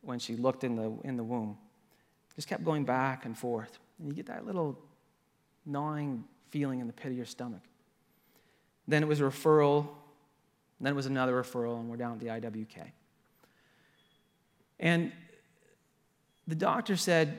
when 0.00 0.18
she 0.18 0.36
looked 0.36 0.64
in 0.64 0.76
the, 0.76 0.96
in 1.04 1.16
the 1.16 1.24
womb. 1.24 1.58
Just 2.36 2.48
kept 2.48 2.64
going 2.64 2.84
back 2.84 3.24
and 3.24 3.36
forth. 3.36 3.78
And 3.98 4.08
you 4.08 4.14
get 4.14 4.26
that 4.26 4.46
little 4.46 4.78
gnawing 5.66 6.24
feeling 6.50 6.80
in 6.80 6.86
the 6.86 6.92
pit 6.92 7.10
of 7.10 7.16
your 7.16 7.26
stomach. 7.26 7.62
Then 8.86 9.02
it 9.02 9.06
was 9.06 9.20
a 9.20 9.24
referral. 9.24 9.88
Then 10.80 10.92
it 10.92 10.96
was 10.96 11.06
another 11.06 11.40
referral, 11.40 11.78
and 11.78 11.88
we're 11.88 11.96
down 11.96 12.12
at 12.12 12.20
the 12.20 12.26
IWK. 12.26 12.90
And 14.80 15.12
the 16.46 16.54
doctor 16.54 16.96
said, 16.96 17.38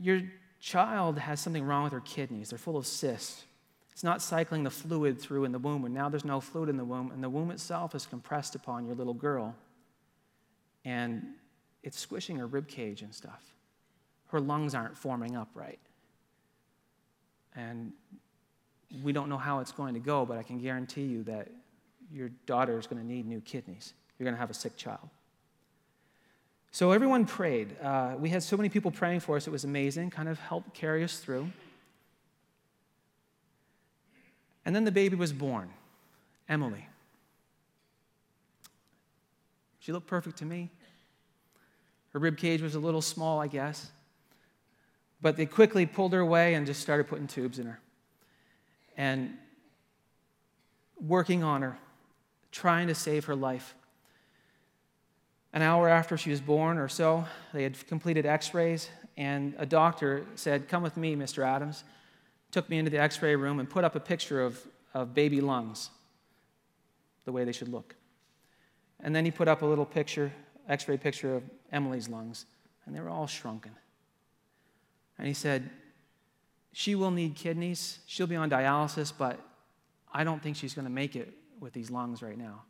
Your 0.00 0.22
child 0.60 1.18
has 1.18 1.40
something 1.40 1.64
wrong 1.64 1.84
with 1.84 1.92
her 1.92 2.00
kidneys. 2.00 2.50
They're 2.50 2.58
full 2.58 2.76
of 2.76 2.86
cysts. 2.86 3.44
It's 3.92 4.04
not 4.04 4.20
cycling 4.20 4.62
the 4.62 4.70
fluid 4.70 5.20
through 5.20 5.44
in 5.44 5.52
the 5.52 5.58
womb, 5.58 5.84
and 5.84 5.94
now 5.94 6.08
there's 6.08 6.24
no 6.24 6.40
fluid 6.40 6.68
in 6.68 6.76
the 6.76 6.84
womb, 6.84 7.10
and 7.10 7.24
the 7.24 7.30
womb 7.30 7.50
itself 7.50 7.94
is 7.94 8.04
compressed 8.04 8.54
upon 8.54 8.84
your 8.84 8.94
little 8.94 9.14
girl, 9.14 9.54
and 10.84 11.22
it's 11.82 11.98
squishing 11.98 12.36
her 12.36 12.46
rib 12.46 12.68
cage 12.68 13.00
and 13.00 13.14
stuff. 13.14 13.55
Her 14.28 14.40
lungs 14.40 14.74
aren't 14.74 14.96
forming 14.96 15.36
up 15.36 15.48
right. 15.54 15.78
And 17.54 17.92
we 19.02 19.12
don't 19.12 19.28
know 19.28 19.38
how 19.38 19.60
it's 19.60 19.72
going 19.72 19.94
to 19.94 20.00
go, 20.00 20.24
but 20.26 20.38
I 20.38 20.42
can 20.42 20.58
guarantee 20.60 21.04
you 21.04 21.22
that 21.24 21.48
your 22.12 22.30
daughter 22.46 22.78
is 22.78 22.86
going 22.86 23.00
to 23.00 23.06
need 23.06 23.26
new 23.26 23.40
kidneys. 23.40 23.94
You're 24.18 24.24
going 24.24 24.34
to 24.34 24.40
have 24.40 24.50
a 24.50 24.54
sick 24.54 24.76
child. 24.76 25.08
So 26.70 26.92
everyone 26.92 27.24
prayed. 27.24 27.74
Uh, 27.80 28.14
we 28.18 28.28
had 28.28 28.42
so 28.42 28.56
many 28.56 28.68
people 28.68 28.90
praying 28.90 29.20
for 29.20 29.36
us, 29.36 29.46
it 29.46 29.50
was 29.50 29.64
amazing, 29.64 30.10
kind 30.10 30.28
of 30.28 30.38
helped 30.38 30.74
carry 30.74 31.02
us 31.02 31.18
through. 31.18 31.50
And 34.64 34.74
then 34.74 34.84
the 34.84 34.92
baby 34.92 35.16
was 35.16 35.32
born, 35.32 35.70
Emily. 36.48 36.86
She 39.78 39.92
looked 39.92 40.08
perfect 40.08 40.38
to 40.38 40.44
me. 40.44 40.70
Her 42.12 42.18
rib 42.18 42.36
cage 42.36 42.60
was 42.60 42.74
a 42.74 42.80
little 42.80 43.00
small, 43.00 43.40
I 43.40 43.46
guess. 43.46 43.90
But 45.20 45.36
they 45.36 45.46
quickly 45.46 45.86
pulled 45.86 46.12
her 46.12 46.20
away 46.20 46.54
and 46.54 46.66
just 46.66 46.80
started 46.80 47.06
putting 47.08 47.26
tubes 47.26 47.58
in 47.58 47.66
her. 47.66 47.80
And 48.96 49.36
working 51.00 51.42
on 51.42 51.62
her, 51.62 51.78
trying 52.52 52.88
to 52.88 52.94
save 52.94 53.26
her 53.26 53.36
life. 53.36 53.74
An 55.52 55.62
hour 55.62 55.88
after 55.88 56.16
she 56.16 56.30
was 56.30 56.40
born 56.40 56.78
or 56.78 56.88
so, 56.88 57.24
they 57.52 57.62
had 57.62 57.86
completed 57.86 58.26
x 58.26 58.52
rays, 58.54 58.90
and 59.16 59.54
a 59.58 59.66
doctor 59.66 60.26
said, 60.34 60.68
Come 60.68 60.82
with 60.82 60.96
me, 60.96 61.16
Mr. 61.16 61.44
Adams 61.44 61.84
took 62.50 62.68
me 62.70 62.78
into 62.78 62.90
the 62.90 62.98
x 62.98 63.20
ray 63.20 63.36
room 63.36 63.60
and 63.60 63.68
put 63.68 63.84
up 63.84 63.94
a 63.94 64.00
picture 64.00 64.42
of, 64.42 64.66
of 64.94 65.14
baby 65.14 65.40
lungs, 65.40 65.90
the 67.24 67.32
way 67.32 67.44
they 67.44 67.52
should 67.52 67.68
look. 67.68 67.94
And 69.00 69.14
then 69.14 69.24
he 69.24 69.30
put 69.30 69.48
up 69.48 69.62
a 69.62 69.66
little 69.66 69.84
picture, 69.84 70.32
x 70.68 70.88
ray 70.88 70.96
picture 70.96 71.36
of 71.36 71.42
Emily's 71.72 72.08
lungs, 72.08 72.46
and 72.84 72.94
they 72.94 73.00
were 73.00 73.10
all 73.10 73.26
shrunken. 73.26 73.72
And 75.18 75.26
he 75.26 75.34
said, 75.34 75.70
She 76.72 76.94
will 76.94 77.10
need 77.10 77.34
kidneys, 77.34 77.98
she'll 78.06 78.26
be 78.26 78.36
on 78.36 78.50
dialysis, 78.50 79.12
but 79.16 79.40
I 80.12 80.24
don't 80.24 80.42
think 80.42 80.56
she's 80.56 80.74
going 80.74 80.86
to 80.86 80.90
make 80.90 81.16
it 81.16 81.32
with 81.60 81.72
these 81.72 81.90
lungs 81.90 82.22
right 82.22 82.38
now. 82.38 82.62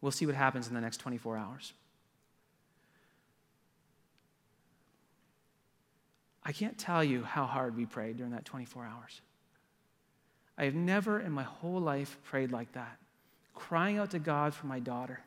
We'll 0.00 0.12
see 0.12 0.26
what 0.26 0.34
happens 0.34 0.68
in 0.68 0.74
the 0.74 0.80
next 0.80 0.98
24 0.98 1.36
hours. 1.36 1.72
I 6.44 6.52
can't 6.52 6.78
tell 6.78 7.04
you 7.04 7.24
how 7.24 7.44
hard 7.44 7.76
we 7.76 7.84
prayed 7.84 8.16
during 8.16 8.32
that 8.32 8.46
24 8.46 8.84
hours. 8.84 9.20
I 10.56 10.64
have 10.64 10.74
never 10.74 11.20
in 11.20 11.30
my 11.30 11.42
whole 11.42 11.80
life 11.80 12.16
prayed 12.24 12.50
like 12.50 12.72
that, 12.72 12.96
crying 13.54 13.98
out 13.98 14.12
to 14.12 14.18
God 14.18 14.54
for 14.54 14.66
my 14.66 14.80
daughter. 14.80 15.20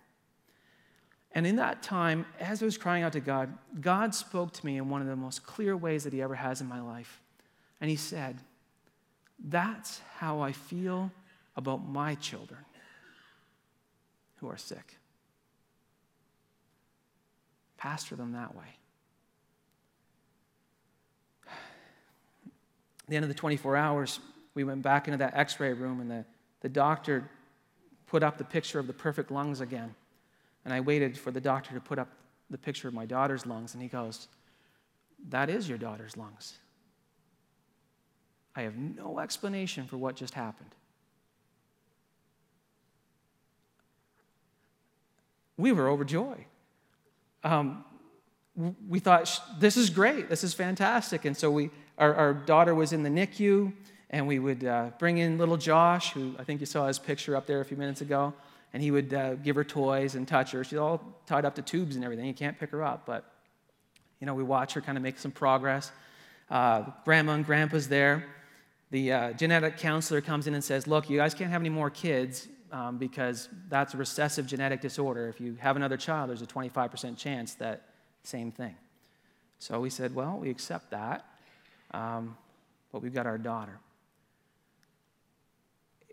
And 1.34 1.48
in 1.48 1.56
that 1.58 1.82
time, 1.82 2.26
as 2.39 2.62
I 2.62 2.65
was 2.65 2.78
crying 2.78 3.04
out 3.04 3.13
to 3.13 3.22
God, 3.22 3.58
God 3.80 4.13
spoke 4.13 4.52
to 4.54 4.65
me 4.65 4.78
in 4.78 4.89
one 4.89 5.02
of 5.02 5.08
the 5.08 5.15
most 5.15 5.44
clear 5.46 5.78
ways 5.78 6.04
that 6.04 6.13
He 6.13 6.22
ever 6.22 6.36
has 6.36 6.60
in 6.60 6.67
my 6.67 6.82
life. 6.82 7.22
And 7.80 7.89
He 7.89 7.96
said, 7.96 8.38
That's 9.39 10.02
how 10.17 10.41
I 10.41 10.52
feel 10.52 11.12
about 11.56 11.88
my 11.88 12.15
children 12.15 12.60
who 14.38 14.50
are 14.50 14.58
sick. 14.58 14.98
Pastor 17.78 18.15
them 18.15 18.34
that 18.34 18.56
way. 18.56 18.65
At 21.48 21.54
the 23.08 23.15
end 23.15 23.24
of 23.24 23.30
the 23.30 23.36
24 23.36 23.78
hours, 23.78 24.20
we 24.54 24.63
went 24.63 24.82
back 24.82 25.08
into 25.08 25.17
that 25.20 25.36
x 25.36 25.60
ray 25.60 25.74
room, 25.74 26.02
and 26.02 26.12
the, 26.12 26.26
the 26.60 26.70
doctor 26.70 27.30
put 28.08 28.22
up 28.22 28.38
the 28.38 28.44
picture 28.44 28.80
of 28.80 28.88
the 28.88 28.94
perfect 28.94 29.32
lungs 29.32 29.62
again. 29.62 29.96
And 30.65 30.74
I 30.74 30.80
waited 30.80 31.17
for 31.17 31.32
the 31.32 31.41
doctor 31.41 31.74
to 31.74 31.80
put 31.80 32.00
up 32.00 32.10
the 32.50 32.58
picture 32.58 32.88
of 32.88 32.93
my 32.93 33.06
daughter's 33.06 33.45
lungs, 33.45 33.74
and 33.74 33.82
he 33.82 33.89
goes, 33.89 34.28
That 35.30 35.50
is 35.50 35.67
your 35.67 35.78
daughter's 35.78 36.17
lungs. 36.17 36.58
I 38.56 38.63
have 38.63 38.76
no 38.76 39.19
explanation 39.19 39.86
for 39.88 39.97
what 39.97 40.15
just 40.15 40.34
happened. 40.34 40.76
We 45.58 45.71
were 45.71 45.89
overjoyed. 45.89 46.45
Um, 47.43 47.86
we 48.88 49.00
thought, 49.00 49.39
this 49.60 49.78
is 49.78 49.89
great, 49.89 50.30
this 50.30 50.43
is 50.43 50.54
fantastic. 50.54 51.26
And 51.26 51.36
so 51.36 51.50
we, 51.50 51.69
our, 51.97 52.13
our 52.13 52.34
daughter 52.34 52.76
was 52.76 52.93
in 52.93 53.04
the 53.04 53.10
NICU, 53.10 53.71
and 54.10 54.28
we 54.28 54.39
would 54.39 54.65
uh, 54.65 54.89
bring 55.00 55.19
in 55.19 55.38
little 55.38 55.58
Josh, 55.58 56.12
who 56.12 56.36
I 56.38 56.43
think 56.43 56.60
you 56.60 56.65
saw 56.65 56.88
his 56.88 57.00
picture 57.00 57.36
up 57.36 57.47
there 57.47 57.62
a 57.62 57.65
few 57.65 57.78
minutes 57.78 58.02
ago, 58.02 58.34
and 58.73 58.81
he 58.81 58.91
would 58.91 59.13
uh, 59.13 59.36
give 59.36 59.55
her 59.55 59.63
toys 59.63 60.15
and 60.15 60.27
touch 60.27 60.51
her. 60.51 60.63
She's 60.63 60.79
all 60.79 61.01
tied 61.25 61.45
up 61.45 61.55
to 61.55 61.62
tubes 61.62 61.95
and 61.95 62.05
everything. 62.05 62.25
You 62.25 62.34
can't 62.34 62.57
pick 62.60 62.71
her 62.71 62.84
up, 62.84 63.05
but 63.05 63.25
you 64.19 64.27
know, 64.27 64.34
we 64.34 64.43
watch 64.43 64.73
her 64.73 64.81
kind 64.81 64.97
of 64.97 65.03
make 65.03 65.17
some 65.17 65.31
progress. 65.31 65.91
Uh, 66.49 66.84
grandma 67.05 67.34
and 67.34 67.45
grandpa's 67.45 67.88
there. 67.88 68.25
The 68.91 69.12
uh, 69.12 69.34
genetic 69.34 69.77
counselor 69.77 70.21
comes 70.21 70.47
in 70.47 70.53
and 70.53 70.63
says, 70.63 70.86
Look, 70.86 71.10
you 71.10 71.17
guys 71.17 71.34
can't 71.34 71.49
have 71.49 71.62
any 71.62 71.69
more 71.69 71.89
kids 71.89 72.47
um, 72.71 72.97
because 72.97 73.49
that's 73.69 73.93
a 73.93 73.97
recessive 73.97 74.47
genetic 74.47 74.81
disorder. 74.81 75.27
If 75.27 75.41
you 75.41 75.55
have 75.60 75.75
another 75.75 75.97
child, 75.97 76.29
there's 76.29 76.41
a 76.41 76.47
25% 76.47 77.17
chance 77.17 77.55
that 77.55 77.84
same 78.23 78.51
thing. 78.51 78.75
So 79.60 79.79
we 79.79 79.89
said, 79.89 80.13
Well, 80.13 80.38
we 80.39 80.49
accept 80.49 80.91
that. 80.91 81.25
Um, 81.91 82.38
but 82.91 83.01
we've 83.01 83.13
got 83.13 83.25
our 83.25 83.38
daughter. 83.38 83.79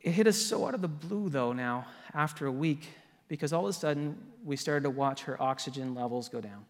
It 0.02 0.12
hit 0.12 0.26
us 0.26 0.36
so 0.36 0.66
out 0.66 0.74
of 0.74 0.82
the 0.82 0.88
blue, 0.88 1.28
though, 1.28 1.52
now, 1.52 1.86
after 2.14 2.46
a 2.46 2.52
week, 2.52 2.88
because 3.26 3.52
all 3.52 3.64
of 3.64 3.70
a 3.70 3.72
sudden 3.72 4.16
we 4.44 4.56
started 4.56 4.84
to 4.84 4.90
watch 4.90 5.22
her 5.22 5.40
oxygen 5.42 5.94
levels 5.94 6.28
go 6.28 6.40
down. 6.40 6.64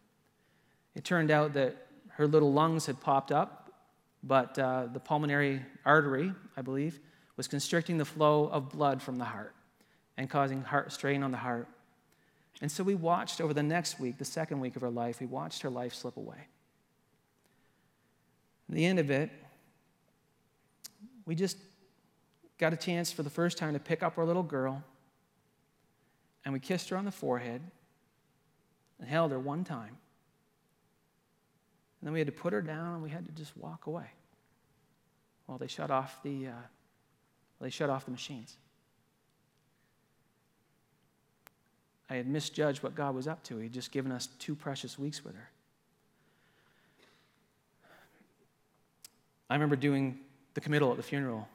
It 0.94 1.04
turned 1.04 1.30
out 1.30 1.52
that 1.54 1.86
her 2.10 2.26
little 2.26 2.52
lungs 2.52 2.86
had 2.86 3.00
popped 3.00 3.30
up, 3.30 3.72
but 4.22 4.58
uh, 4.58 4.86
the 4.92 4.98
pulmonary 4.98 5.62
artery, 5.84 6.32
I 6.56 6.62
believe, 6.62 6.98
was 7.36 7.46
constricting 7.46 7.98
the 7.98 8.04
flow 8.04 8.48
of 8.48 8.70
blood 8.70 9.00
from 9.00 9.16
the 9.16 9.24
heart 9.24 9.54
and 10.16 10.28
causing 10.28 10.62
heart 10.62 10.92
strain 10.92 11.22
on 11.22 11.30
the 11.30 11.36
heart. 11.36 11.68
And 12.60 12.72
so 12.72 12.82
we 12.82 12.96
watched 12.96 13.40
over 13.40 13.54
the 13.54 13.62
next 13.62 14.00
week, 14.00 14.18
the 14.18 14.24
second 14.24 14.58
week 14.58 14.74
of 14.74 14.82
her 14.82 14.90
life, 14.90 15.20
we 15.20 15.26
watched 15.26 15.62
her 15.62 15.70
life 15.70 15.94
slip 15.94 16.16
away. 16.16 16.48
At 18.68 18.74
the 18.74 18.84
end 18.84 18.98
of 18.98 19.10
it, 19.10 19.30
we 21.24 21.36
just 21.36 21.56
got 22.58 22.72
a 22.72 22.76
chance 22.76 23.12
for 23.12 23.22
the 23.22 23.30
first 23.30 23.56
time 23.56 23.72
to 23.74 23.80
pick 23.80 24.02
up 24.02 24.18
our 24.18 24.24
little 24.24 24.42
girl, 24.42 24.82
and 26.44 26.52
we 26.52 26.60
kissed 26.60 26.88
her 26.90 26.96
on 26.96 27.04
the 27.04 27.12
forehead, 27.12 27.62
and 28.98 29.08
held 29.08 29.30
her 29.30 29.38
one 29.38 29.64
time. 29.64 29.96
And 32.00 32.06
then 32.06 32.12
we 32.12 32.20
had 32.20 32.26
to 32.26 32.32
put 32.32 32.52
her 32.52 32.62
down 32.62 32.94
and 32.94 33.02
we 33.02 33.10
had 33.10 33.26
to 33.26 33.32
just 33.32 33.56
walk 33.56 33.86
away 33.86 34.06
while 35.46 35.58
they 35.58 35.66
shut 35.66 35.90
off 35.90 36.22
the, 36.22 36.48
uh, 36.48 36.52
they 37.60 37.70
shut 37.70 37.90
off 37.90 38.04
the 38.04 38.10
machines. 38.10 38.56
I 42.10 42.14
had 42.14 42.26
misjudged 42.26 42.82
what 42.82 42.94
God 42.94 43.14
was 43.14 43.26
up 43.26 43.42
to. 43.44 43.56
He 43.56 43.64
had 43.64 43.72
just 43.72 43.92
given 43.92 44.12
us 44.12 44.28
two 44.38 44.54
precious 44.54 44.98
weeks 44.98 45.24
with 45.24 45.34
her. 45.34 45.50
I 49.50 49.54
remember 49.54 49.76
doing 49.76 50.20
the 50.54 50.60
committal 50.60 50.90
at 50.90 50.96
the 50.96 51.02
funeral, 51.02 51.48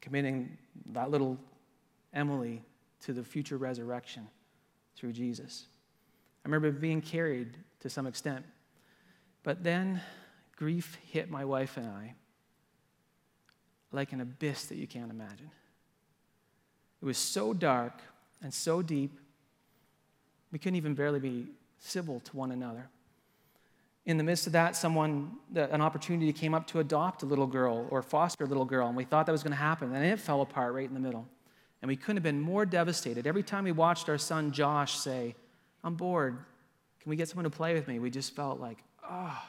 committing 0.00 0.56
that 0.92 1.10
little 1.10 1.38
Emily 2.12 2.62
to 3.02 3.12
the 3.12 3.22
future 3.22 3.56
resurrection 3.56 4.26
through 4.96 5.12
Jesus. 5.12 5.66
I 6.44 6.48
remember 6.48 6.70
being 6.70 7.00
carried 7.00 7.56
to 7.80 7.90
some 7.90 8.06
extent. 8.06 8.44
But 9.42 9.62
then 9.62 10.00
grief 10.56 10.98
hit 11.10 11.30
my 11.30 11.44
wife 11.44 11.76
and 11.76 11.86
I 11.86 12.14
like 13.92 14.12
an 14.12 14.20
abyss 14.20 14.66
that 14.66 14.76
you 14.76 14.86
can't 14.86 15.10
imagine. 15.10 15.50
It 17.02 17.04
was 17.04 17.18
so 17.18 17.52
dark 17.52 18.00
and 18.42 18.52
so 18.52 18.82
deep, 18.82 19.18
we 20.52 20.58
couldn't 20.58 20.76
even 20.76 20.94
barely 20.94 21.20
be 21.20 21.46
civil 21.78 22.20
to 22.20 22.36
one 22.36 22.52
another. 22.52 22.88
In 24.06 24.16
the 24.16 24.24
midst 24.24 24.46
of 24.46 24.54
that, 24.54 24.76
someone, 24.76 25.32
an 25.54 25.80
opportunity 25.80 26.32
came 26.32 26.54
up 26.54 26.66
to 26.68 26.80
adopt 26.80 27.22
a 27.22 27.26
little 27.26 27.46
girl 27.46 27.86
or 27.90 28.02
foster 28.02 28.44
a 28.44 28.46
little 28.46 28.64
girl, 28.64 28.88
and 28.88 28.96
we 28.96 29.04
thought 29.04 29.26
that 29.26 29.32
was 29.32 29.42
going 29.42 29.52
to 29.52 29.58
happen, 29.58 29.94
and 29.94 30.04
it 30.04 30.18
fell 30.18 30.40
apart 30.40 30.74
right 30.74 30.88
in 30.88 30.94
the 30.94 31.00
middle. 31.00 31.26
And 31.82 31.88
we 31.88 31.96
couldn't 31.96 32.16
have 32.16 32.22
been 32.22 32.40
more 32.40 32.66
devastated. 32.66 33.26
Every 33.26 33.42
time 33.42 33.64
we 33.64 33.72
watched 33.72 34.08
our 34.08 34.18
son 34.18 34.52
Josh 34.52 34.98
say, 34.98 35.34
I'm 35.84 35.94
bored, 35.94 36.38
can 37.00 37.10
we 37.10 37.16
get 37.16 37.28
someone 37.28 37.44
to 37.44 37.50
play 37.50 37.74
with 37.74 37.88
me? 37.88 37.98
We 37.98 38.10
just 38.10 38.34
felt 38.34 38.60
like, 38.60 38.78
oh, 39.08 39.42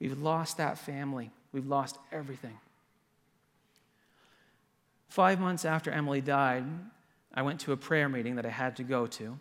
we've 0.00 0.20
lost 0.20 0.56
that 0.56 0.78
family. 0.78 1.30
We've 1.52 1.66
lost 1.66 1.98
everything. 2.12 2.58
Five 5.08 5.40
months 5.40 5.64
after 5.64 5.90
Emily 5.90 6.20
died, 6.20 6.64
I 7.34 7.42
went 7.42 7.60
to 7.60 7.72
a 7.72 7.76
prayer 7.76 8.08
meeting 8.08 8.36
that 8.36 8.46
I 8.46 8.50
had 8.50 8.76
to 8.76 8.84
go 8.84 9.06
to. 9.08 9.38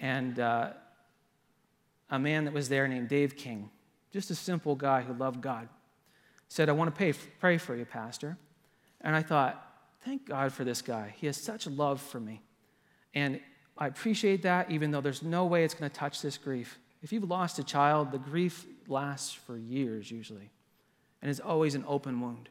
And 0.00 0.38
uh, 0.38 0.70
a 2.10 2.18
man 2.18 2.44
that 2.44 2.54
was 2.54 2.68
there 2.68 2.86
named 2.86 3.08
Dave 3.08 3.36
King, 3.36 3.70
just 4.12 4.30
a 4.30 4.34
simple 4.34 4.74
guy 4.74 5.02
who 5.02 5.12
loved 5.12 5.40
God, 5.40 5.68
said, 6.48 6.68
I 6.68 6.72
want 6.72 6.94
to 6.94 6.98
pay, 6.98 7.12
pray 7.40 7.58
for 7.58 7.74
you, 7.74 7.84
Pastor. 7.84 8.38
And 9.00 9.16
I 9.16 9.22
thought, 9.22 9.62
thank 10.02 10.26
God 10.26 10.52
for 10.52 10.64
this 10.64 10.82
guy. 10.82 11.14
He 11.16 11.26
has 11.26 11.36
such 11.36 11.66
love 11.66 12.00
for 12.00 12.20
me. 12.20 12.42
And 13.14 13.40
I 13.76 13.88
appreciate 13.88 14.42
that, 14.42 14.70
even 14.70 14.90
though 14.90 15.00
there's 15.00 15.22
no 15.22 15.46
way 15.46 15.64
it's 15.64 15.74
going 15.74 15.90
to 15.90 15.96
touch 15.96 16.22
this 16.22 16.38
grief. 16.38 16.78
If 17.02 17.12
you've 17.12 17.28
lost 17.28 17.58
a 17.58 17.64
child, 17.64 18.12
the 18.12 18.18
grief 18.18 18.64
lasts 18.88 19.32
for 19.32 19.56
years 19.56 20.10
usually, 20.10 20.50
and 21.20 21.30
is 21.30 21.40
always 21.40 21.74
an 21.74 21.84
open 21.86 22.20
wound. 22.20 22.48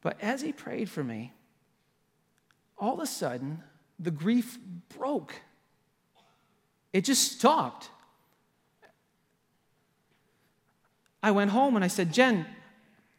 But 0.00 0.20
as 0.20 0.42
he 0.42 0.52
prayed 0.52 0.90
for 0.90 1.04
me, 1.04 1.32
all 2.76 2.94
of 2.94 3.00
a 3.00 3.06
sudden, 3.06 3.62
the 3.98 4.10
grief 4.10 4.58
broke. 4.98 5.34
It 6.92 7.04
just 7.04 7.32
stopped. 7.32 7.88
I 11.22 11.30
went 11.30 11.50
home 11.50 11.76
and 11.76 11.84
I 11.84 11.88
said, 11.88 12.12
Jen, 12.12 12.46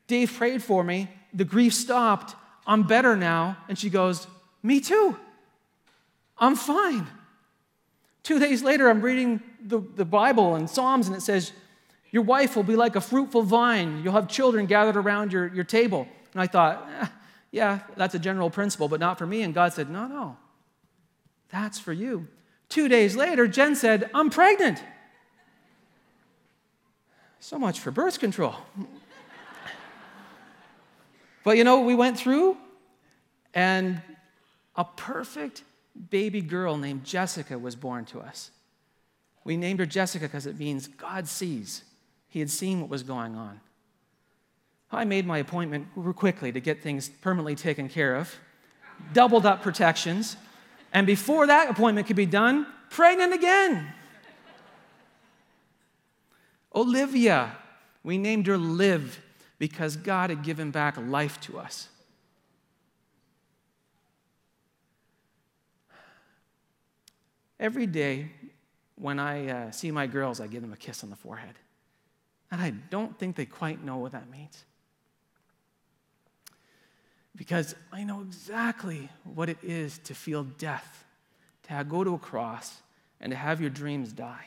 Dave 0.08 0.32
prayed 0.34 0.62
for 0.62 0.84
me. 0.84 1.10
The 1.34 1.46
grief 1.46 1.74
stopped. 1.74 2.36
I'm 2.68 2.84
better 2.84 3.16
now. 3.16 3.58
And 3.68 3.78
she 3.78 3.90
goes, 3.90 4.28
Me 4.62 4.80
too. 4.80 5.18
I'm 6.38 6.56
fine. 6.56 7.08
Two 8.24 8.40
days 8.40 8.64
later, 8.64 8.90
I'm 8.90 9.02
reading 9.02 9.42
the, 9.62 9.80
the 9.80 10.06
Bible 10.06 10.56
and 10.56 10.70
Psalms, 10.70 11.08
and 11.08 11.16
it 11.16 11.22
says, 11.22 11.52
Your 12.12 12.24
wife 12.24 12.56
will 12.56 12.64
be 12.64 12.76
like 12.76 12.96
a 12.96 13.02
fruitful 13.02 13.44
vine. 13.44 14.02
You'll 14.04 14.14
have 14.14 14.28
children 14.28 14.66
gathered 14.66 14.98
around 14.98 15.34
your, 15.34 15.54
your 15.54 15.64
table. 15.64 16.08
And 16.34 16.42
I 16.42 16.48
thought, 16.48 16.88
eh, 17.00 17.08
Yeah, 17.52 17.80
that's 17.96 18.16
a 18.16 18.20
general 18.20 18.50
principle, 18.50 18.88
but 18.88 19.00
not 19.00 19.18
for 19.18 19.26
me. 19.26 19.42
And 19.42 19.54
God 19.54 19.74
said, 19.74 19.90
No, 19.90 20.08
no, 20.08 20.38
that's 21.50 21.80
for 21.80 21.94
you. 21.94 22.28
Two 22.70 22.88
days 22.88 23.16
later, 23.16 23.48
Jen 23.48 23.76
said, 23.76 24.10
I'm 24.14 24.30
pregnant. 24.30 24.84
So 27.40 27.60
much 27.60 27.80
for 27.80 27.92
birth 27.92 28.20
control. 28.20 28.56
but 31.44 31.58
you 31.58 31.64
know, 31.64 31.82
we 31.82 31.94
went 31.94 32.18
through, 32.18 32.58
and 33.54 34.02
a 34.76 34.86
perfect 34.86 35.64
baby 36.10 36.42
girl 36.42 36.78
named 36.78 37.04
Jessica 37.04 37.60
was 37.60 37.76
born 37.76 38.06
to 38.06 38.20
us. 38.20 38.52
We 39.44 39.58
named 39.58 39.80
her 39.80 39.86
Jessica 39.86 40.26
because 40.26 40.46
it 40.46 40.58
means 40.58 40.88
God 40.88 41.28
sees. 41.28 41.84
He 42.30 42.40
had 42.40 42.50
seen 42.50 42.82
what 42.82 42.90
was 42.90 43.04
going 43.04 43.36
on. 43.36 43.60
I 44.94 45.06
made 45.06 45.26
my 45.26 45.40
appointment 45.40 45.88
quickly 46.16 46.52
to 46.52 46.60
get 46.60 46.82
things 46.82 47.10
permanently 47.10 47.56
taken 47.56 47.90
care 47.90 48.16
of, 48.16 48.36
doubled 49.12 49.46
up 49.46 49.64
protections, 49.64 50.38
and 50.94 51.08
before 51.08 51.48
that 51.48 51.70
appointment 51.70 52.08
could 52.08 52.16
be 52.16 52.28
done, 52.28 52.68
pregnant 52.92 53.34
again. 53.34 53.92
Olivia, 56.74 57.58
we 58.04 58.18
named 58.18 58.48
her 58.48 58.58
Liv 58.58 59.20
because 59.58 59.96
God 59.96 60.30
had 60.30 60.44
given 60.44 60.72
back 60.72 60.98
life 60.98 61.40
to 61.42 61.60
us. 61.60 61.90
Every 67.60 67.88
day 67.88 68.32
when 68.96 69.20
I 69.20 69.48
uh, 69.48 69.72
see 69.72 69.90
my 69.90 70.06
girls, 70.06 70.40
I 70.40 70.48
give 70.48 70.62
them 70.62 70.74
a 70.74 70.78
kiss 70.78 71.04
on 71.04 71.10
the 71.10 71.16
forehead. 71.16 71.56
And 72.52 72.62
I 72.62 72.72
don't 72.90 73.18
think 73.18 73.36
they 73.36 73.46
quite 73.46 73.84
know 73.84 73.98
what 73.98 74.12
that 74.12 74.30
means. 74.30 74.64
Because 77.36 77.76
I 77.92 78.04
know 78.04 78.22
exactly 78.22 79.10
what 79.24 79.50
it 79.50 79.58
is 79.64 79.98
to 80.00 80.14
feel 80.14 80.44
death, 80.44 81.04
to 81.64 81.84
go 81.84 82.04
to 82.04 82.14
a 82.14 82.20
cross, 82.20 82.82
and 83.20 83.32
to 83.32 83.38
have 83.38 83.60
your 83.60 83.70
dreams 83.70 84.14
die. 84.14 84.46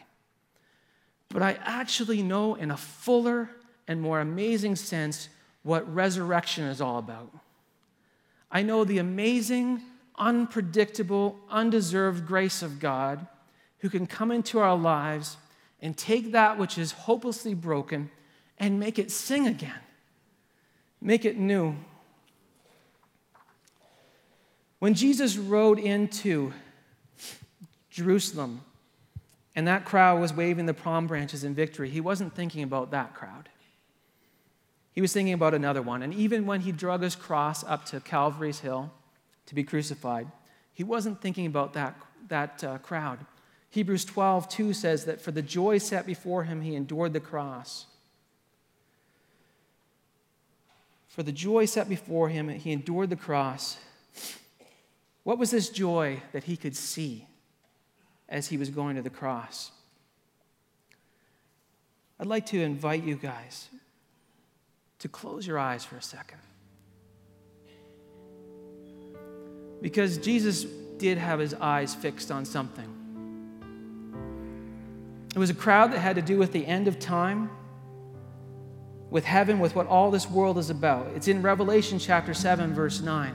But 1.29 1.43
I 1.43 1.59
actually 1.65 2.23
know 2.23 2.55
in 2.55 2.71
a 2.71 2.77
fuller 2.77 3.51
and 3.89 4.01
more 4.01 4.21
amazing 4.21 4.77
sense 4.77 5.29
what 5.63 5.93
resurrection 5.93 6.65
is 6.65 6.81
all 6.81 6.99
about. 6.99 7.31
I 8.51 8.63
know 8.63 8.85
the 8.85 8.99
amazing 8.99 9.83
unpredictable, 10.19 11.39
undeserved 11.51 12.27
grace 12.27 12.63
of 12.63 12.79
God 12.79 13.27
who 13.81 13.91
can 13.91 14.07
come 14.07 14.31
into 14.31 14.59
our 14.59 14.77
lives 14.77 15.37
and 15.81 15.97
take 15.97 16.33
that 16.33 16.59
which 16.59 16.79
is 16.79 16.93
hopelessly 16.93 17.55
broken 17.55 18.11
and 18.59 18.81
make 18.81 18.99
it 18.99 19.11
sing 19.11 19.47
again, 19.47 19.81
make 21.01 21.25
it 21.25 21.37
new. 21.37 21.77
When 24.79 24.95
Jesus 24.95 25.37
rode 25.37 25.79
into 25.79 26.53
Jerusalem 27.91 28.61
and 29.55 29.67
that 29.67 29.85
crowd 29.85 30.21
was 30.21 30.33
waving 30.33 30.67
the 30.67 30.75
palm 30.75 31.07
branches 31.07 31.45
in 31.45 31.55
victory, 31.55 31.91
he 31.91 32.01
wasn't 32.01 32.35
thinking 32.35 32.63
about 32.63 32.91
that 32.91 33.15
crowd. 33.15 33.49
He 34.93 35.01
was 35.01 35.13
thinking 35.13 35.35
about 35.35 35.55
another 35.55 35.83
one. 35.83 36.03
And 36.03 36.13
even 36.15 36.47
when 36.47 36.61
he 36.61 36.73
drug 36.73 37.03
his 37.03 37.17
cross 37.17 37.65
up 37.65 37.85
to 37.87 38.01
Calvary's 38.01 38.61
Hill, 38.61 38.93
to 39.47 39.55
be 39.55 39.65
crucified. 39.65 40.31
He 40.73 40.85
wasn't 40.85 41.21
thinking 41.21 41.47
about 41.47 41.73
that, 41.73 41.97
that 42.29 42.63
uh, 42.63 42.79
crowd. 42.79 43.19
Hebrews 43.71 44.05
12, 44.05 44.49
2 44.49 44.73
says 44.73 45.05
that 45.05 45.21
for 45.21 45.31
the 45.31 45.43
joy 45.43 45.79
set 45.79 46.07
before 46.07 46.45
him, 46.45 46.61
he 46.61 46.75
endured 46.75 47.13
the 47.13 47.21
cross. 47.21 47.87
For 51.09 51.23
the 51.23 51.33
joy 51.33 51.65
set 51.65 51.89
before 51.89 52.29
him, 52.29 52.49
he 52.49 52.73
endured 52.73 53.11
the 53.11 53.17
cross. 53.17 53.79
What 55.27 55.39
was 55.39 55.51
this 55.51 55.71
joy 55.71 56.23
that 56.31 56.45
he 56.45 56.57
could 56.57 56.77
see 56.77 57.27
as 58.29 58.47
he 58.47 58.57
was 58.57 58.71
going 58.71 58.95
to 58.95 59.03
the 59.03 59.11
cross? 59.11 59.73
I'd 62.21 62.29
like 62.29 62.47
to 62.47 62.63
invite 62.63 63.03
you 63.03 63.17
guys 63.17 63.69
to 65.01 65.09
close 65.09 65.45
your 65.45 65.59
eyes 65.59 65.85
for 65.85 65.97
a 65.97 66.01
second. 66.01 66.39
Because 69.83 70.17
Jesus 70.19 70.63
did 70.97 71.19
have 71.19 71.41
his 71.41 71.55
eyes 71.55 71.93
fixed 71.93 72.31
on 72.31 72.45
something. 72.45 72.89
It 75.35 75.41
was 75.41 75.51
a 75.51 75.55
crowd 75.55 75.93
that 75.93 75.99
had 75.99 76.15
to 76.15 76.23
do 76.23 76.39
with 76.39 76.53
the 76.53 76.65
end 76.65 76.87
of 76.87 77.01
time, 77.01 77.51
with 79.11 79.25
heaven, 79.25 79.59
with 79.59 79.75
what 79.75 79.89
all 79.89 80.13
this 80.13 80.31
world 80.31 80.57
is 80.57 80.71
about. 80.71 81.09
It's 81.17 81.27
in 81.27 81.43
Revelation 81.43 81.99
chapter 81.99 82.33
7, 82.33 82.73
verse 82.73 83.01
9. 83.01 83.35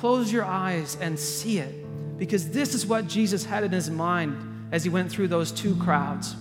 Close 0.00 0.32
your 0.32 0.46
eyes 0.46 0.96
and 0.98 1.18
see 1.18 1.58
it, 1.58 2.18
because 2.18 2.48
this 2.48 2.72
is 2.72 2.86
what 2.86 3.06
Jesus 3.06 3.44
had 3.44 3.64
in 3.64 3.70
his 3.70 3.90
mind 3.90 4.70
as 4.72 4.82
he 4.82 4.88
went 4.88 5.12
through 5.12 5.28
those 5.28 5.52
two 5.52 5.76
crowds. 5.76 6.36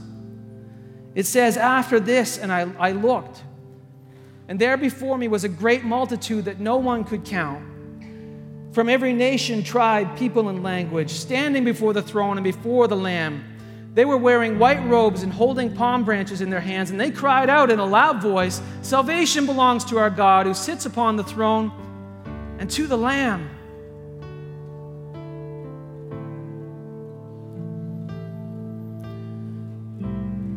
It 1.14 1.26
says, 1.26 1.58
After 1.58 2.00
this, 2.00 2.38
and 2.38 2.54
I, 2.54 2.72
I 2.80 2.94
looked, 2.94 3.44
and 4.48 4.58
there 4.58 4.78
before 4.78 5.18
me 5.18 5.28
was 5.28 5.44
a 5.44 5.50
great 5.50 5.84
multitude 5.84 6.46
that 6.46 6.62
no 6.62 6.78
one 6.78 7.04
could 7.04 7.26
count 7.26 7.62
from 8.72 8.88
every 8.88 9.12
nation, 9.12 9.62
tribe, 9.62 10.18
people, 10.18 10.48
and 10.48 10.64
language, 10.64 11.10
standing 11.10 11.66
before 11.66 11.92
the 11.92 12.02
throne 12.02 12.38
and 12.38 12.46
before 12.46 12.88
the 12.88 12.96
Lamb. 12.96 13.44
They 13.94 14.06
were 14.06 14.16
wearing 14.16 14.58
white 14.58 14.82
robes 14.86 15.24
and 15.24 15.34
holding 15.34 15.76
palm 15.76 16.06
branches 16.06 16.40
in 16.40 16.50
their 16.50 16.62
hands, 16.62 16.92
and 16.92 17.02
they 17.02 17.12
cried 17.12 17.50
out 17.50 17.72
in 17.72 17.80
a 17.80 17.86
loud 17.86 18.22
voice 18.22 18.62
Salvation 18.84 19.46
belongs 19.46 19.84
to 19.84 19.98
our 19.98 20.10
God 20.10 20.46
who 20.46 20.54
sits 20.54 20.86
upon 20.86 21.18
the 21.18 21.26
throne 21.26 21.74
and 22.60 22.70
to 22.70 22.86
the 22.86 22.98
Lamb. 22.98 23.50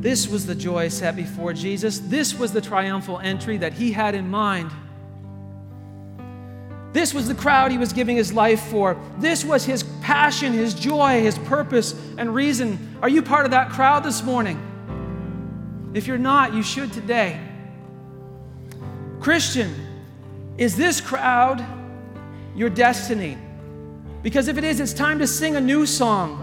This 0.03 0.29
was 0.29 0.47
the 0.47 0.57
joy 0.57 0.89
set 0.89 1.15
before 1.15 1.53
Jesus. 1.53 2.01
This 2.01 2.35
was 2.35 2.53
the 2.53 2.61
triumphal 2.61 3.21
entry 3.21 3.57
that 3.59 3.73
he 3.73 3.93
had 3.93 4.17
in 4.17 4.29
mind. 4.29 4.73
This 6.93 7.15
was 7.15 7.29
the 7.29 7.37
crowd 7.37 7.71
he 7.71 7.79
was 7.79 7.93
giving 7.93 8.17
his 8.17 8.33
life 8.33 8.61
for. 8.65 9.01
This 9.19 9.45
was 9.45 9.65
his 9.65 9.85
passion, 10.03 10.53
his 10.53 10.75
joy, 10.75 11.23
his 11.23 11.39
purpose, 11.39 11.95
and 12.19 12.35
reason. 12.35 12.99
Are 13.01 13.09
you 13.09 13.23
part 13.23 13.45
of 13.45 13.53
that 13.53 13.71
crowd 13.71 14.03
this 14.03 14.25
morning? 14.25 14.61
If 15.95 16.09
you're 16.09 16.19
not, 16.19 16.53
you 16.53 16.65
should 16.65 16.93
today. 16.93 17.41
Christian, 19.21 19.73
is 20.59 20.77
this 20.77 21.01
crowd 21.01 21.65
your 22.55 22.71
destiny? 22.71 23.39
Because 24.23 24.49
if 24.49 24.59
it 24.59 24.65
is, 24.65 24.81
it's 24.81 24.93
time 24.93 25.19
to 25.19 25.27
sing 25.27 25.57
a 25.57 25.61
new 25.61 25.87
song 25.87 26.43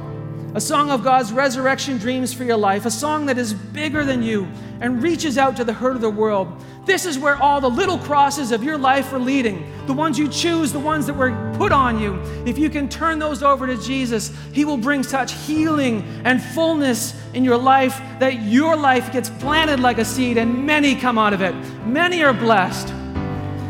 a 0.55 0.61
song 0.61 0.89
of 0.89 1.03
God's 1.03 1.31
resurrection 1.31 1.99
dreams 1.99 2.33
for 2.33 2.43
your 2.43 2.57
life, 2.57 2.87
a 2.87 2.91
song 2.91 3.27
that 3.27 3.37
is 3.37 3.53
bigger 3.53 4.03
than 4.03 4.23
you 4.23 4.47
and 4.81 5.03
reaches 5.03 5.37
out 5.37 5.55
to 5.57 5.63
the 5.63 5.73
hurt 5.73 5.95
of 5.95 6.01
the 6.01 6.09
world. 6.09 6.51
This 6.85 7.05
is 7.05 7.19
where 7.19 7.35
all 7.35 7.61
the 7.61 7.69
little 7.69 7.99
crosses 7.99 8.51
of 8.51 8.63
your 8.63 8.77
life 8.77 9.13
are 9.13 9.19
leading, 9.19 9.71
the 9.85 9.93
ones 9.93 10.17
you 10.17 10.27
choose, 10.27 10.71
the 10.71 10.79
ones 10.79 11.05
that 11.05 11.13
were 11.13 11.53
put 11.55 11.71
on 11.71 11.99
you. 11.99 12.15
If 12.47 12.57
you 12.57 12.67
can 12.71 12.89
turn 12.89 13.19
those 13.19 13.43
over 13.43 13.67
to 13.67 13.77
Jesus, 13.77 14.35
He 14.51 14.65
will 14.65 14.77
bring 14.77 15.03
such 15.03 15.33
healing 15.33 16.03
and 16.25 16.41
fullness 16.41 17.13
in 17.35 17.43
your 17.43 17.57
life 17.57 18.01
that 18.17 18.41
your 18.41 18.75
life 18.75 19.11
gets 19.11 19.29
planted 19.29 19.79
like 19.79 19.99
a 19.99 20.05
seed 20.05 20.37
and 20.37 20.65
many 20.65 20.95
come 20.95 21.19
out 21.19 21.33
of 21.33 21.41
it. 21.41 21.53
Many 21.85 22.23
are 22.23 22.33
blessed. 22.33 22.91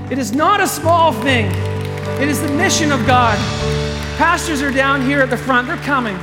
It 0.10 0.18
is 0.18 0.32
not 0.32 0.62
a 0.62 0.68
small 0.68 1.12
thing, 1.12 1.52
it 2.22 2.28
is 2.28 2.42
the 2.42 2.50
mission 2.50 2.92
of 2.92 3.06
God. 3.06 3.38
Pastors 4.18 4.62
are 4.62 4.72
down 4.72 5.02
here 5.02 5.22
at 5.22 5.30
the 5.30 5.38
front, 5.38 5.68
they're 5.68 5.78
coming. 5.78 6.16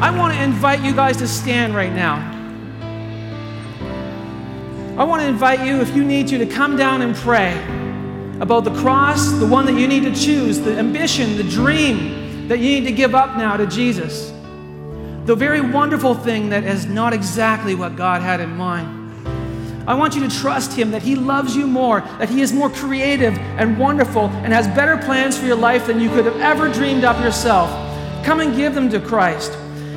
I 0.00 0.16
want 0.16 0.34
to 0.34 0.42
invite 0.42 0.82
you 0.82 0.94
guys 0.94 1.16
to 1.16 1.26
stand 1.26 1.74
right 1.74 1.92
now. 1.92 2.16
I 4.96 5.04
want 5.04 5.22
to 5.22 5.28
invite 5.28 5.66
you, 5.66 5.80
if 5.80 5.94
you 5.94 6.04
need 6.04 6.28
to, 6.28 6.38
to 6.38 6.46
come 6.46 6.76
down 6.76 7.02
and 7.02 7.14
pray 7.14 7.56
about 8.40 8.64
the 8.64 8.74
cross, 8.74 9.30
the 9.32 9.46
one 9.46 9.66
that 9.66 9.74
you 9.74 9.88
need 9.88 10.04
to 10.04 10.14
choose, 10.14 10.60
the 10.60 10.76
ambition, 10.76 11.36
the 11.36 11.44
dream 11.44 12.46
that 12.48 12.58
you 12.58 12.80
need 12.80 12.84
to 12.84 12.92
give 12.92 13.14
up 13.14 13.36
now 13.36 13.56
to 13.56 13.66
Jesus. 13.66 14.30
The 15.26 15.34
very 15.36 15.60
wonderful 15.60 16.14
thing 16.14 16.48
that 16.50 16.64
is 16.64 16.86
not 16.86 17.12
exactly 17.12 17.74
what 17.74 17.96
God 17.96 18.22
had 18.22 18.40
in 18.40 18.56
mind. 18.56 18.97
I 19.88 19.94
want 19.94 20.14
you 20.14 20.20
to 20.20 20.28
trust 20.28 20.74
Him 20.74 20.90
that 20.90 21.02
He 21.02 21.16
loves 21.16 21.56
you 21.56 21.66
more, 21.66 22.02
that 22.18 22.28
He 22.28 22.42
is 22.42 22.52
more 22.52 22.68
creative 22.68 23.38
and 23.38 23.78
wonderful, 23.78 24.26
and 24.26 24.52
has 24.52 24.68
better 24.68 24.98
plans 24.98 25.38
for 25.38 25.46
your 25.46 25.56
life 25.56 25.86
than 25.86 25.98
you 25.98 26.10
could 26.10 26.26
have 26.26 26.36
ever 26.42 26.70
dreamed 26.70 27.04
up 27.04 27.18
yourself. 27.22 27.70
Come 28.22 28.40
and 28.40 28.54
give 28.54 28.74
them 28.74 28.90
to 28.90 29.00
Christ. 29.00 29.50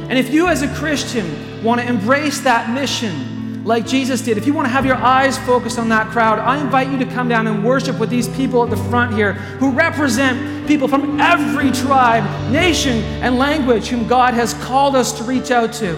And 0.07 0.17
if 0.17 0.33
you, 0.33 0.47
as 0.47 0.61
a 0.61 0.73
Christian, 0.75 1.61
want 1.61 1.81
to 1.81 1.87
embrace 1.87 2.39
that 2.39 2.69
mission 2.73 3.65
like 3.65 3.85
Jesus 3.85 4.21
did, 4.21 4.37
if 4.37 4.47
you 4.47 4.53
want 4.53 4.65
to 4.65 4.71
have 4.71 4.85
your 4.85 4.95
eyes 4.95 5.37
focused 5.39 5.77
on 5.77 5.89
that 5.89 6.07
crowd, 6.07 6.39
I 6.39 6.61
invite 6.61 6.89
you 6.89 6.97
to 6.97 7.05
come 7.05 7.27
down 7.27 7.45
and 7.47 7.61
worship 7.61 7.99
with 7.99 8.09
these 8.09 8.29
people 8.29 8.63
at 8.63 8.69
the 8.69 8.77
front 8.77 9.13
here 9.13 9.33
who 9.33 9.71
represent 9.71 10.67
people 10.69 10.87
from 10.87 11.19
every 11.19 11.69
tribe, 11.69 12.23
nation, 12.49 12.99
and 13.21 13.37
language 13.37 13.87
whom 13.89 14.07
God 14.07 14.35
has 14.35 14.53
called 14.53 14.95
us 14.95 15.11
to 15.17 15.25
reach 15.25 15.51
out 15.51 15.73
to. 15.73 15.97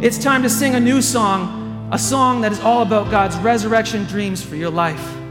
It's 0.00 0.16
time 0.16 0.44
to 0.44 0.48
sing 0.48 0.76
a 0.76 0.80
new 0.80 1.02
song, 1.02 1.61
a 1.92 1.98
song 1.98 2.40
that 2.40 2.52
is 2.52 2.60
all 2.60 2.80
about 2.80 3.10
God's 3.10 3.36
resurrection 3.36 4.04
dreams 4.06 4.42
for 4.42 4.56
your 4.56 4.70
life. 4.70 5.21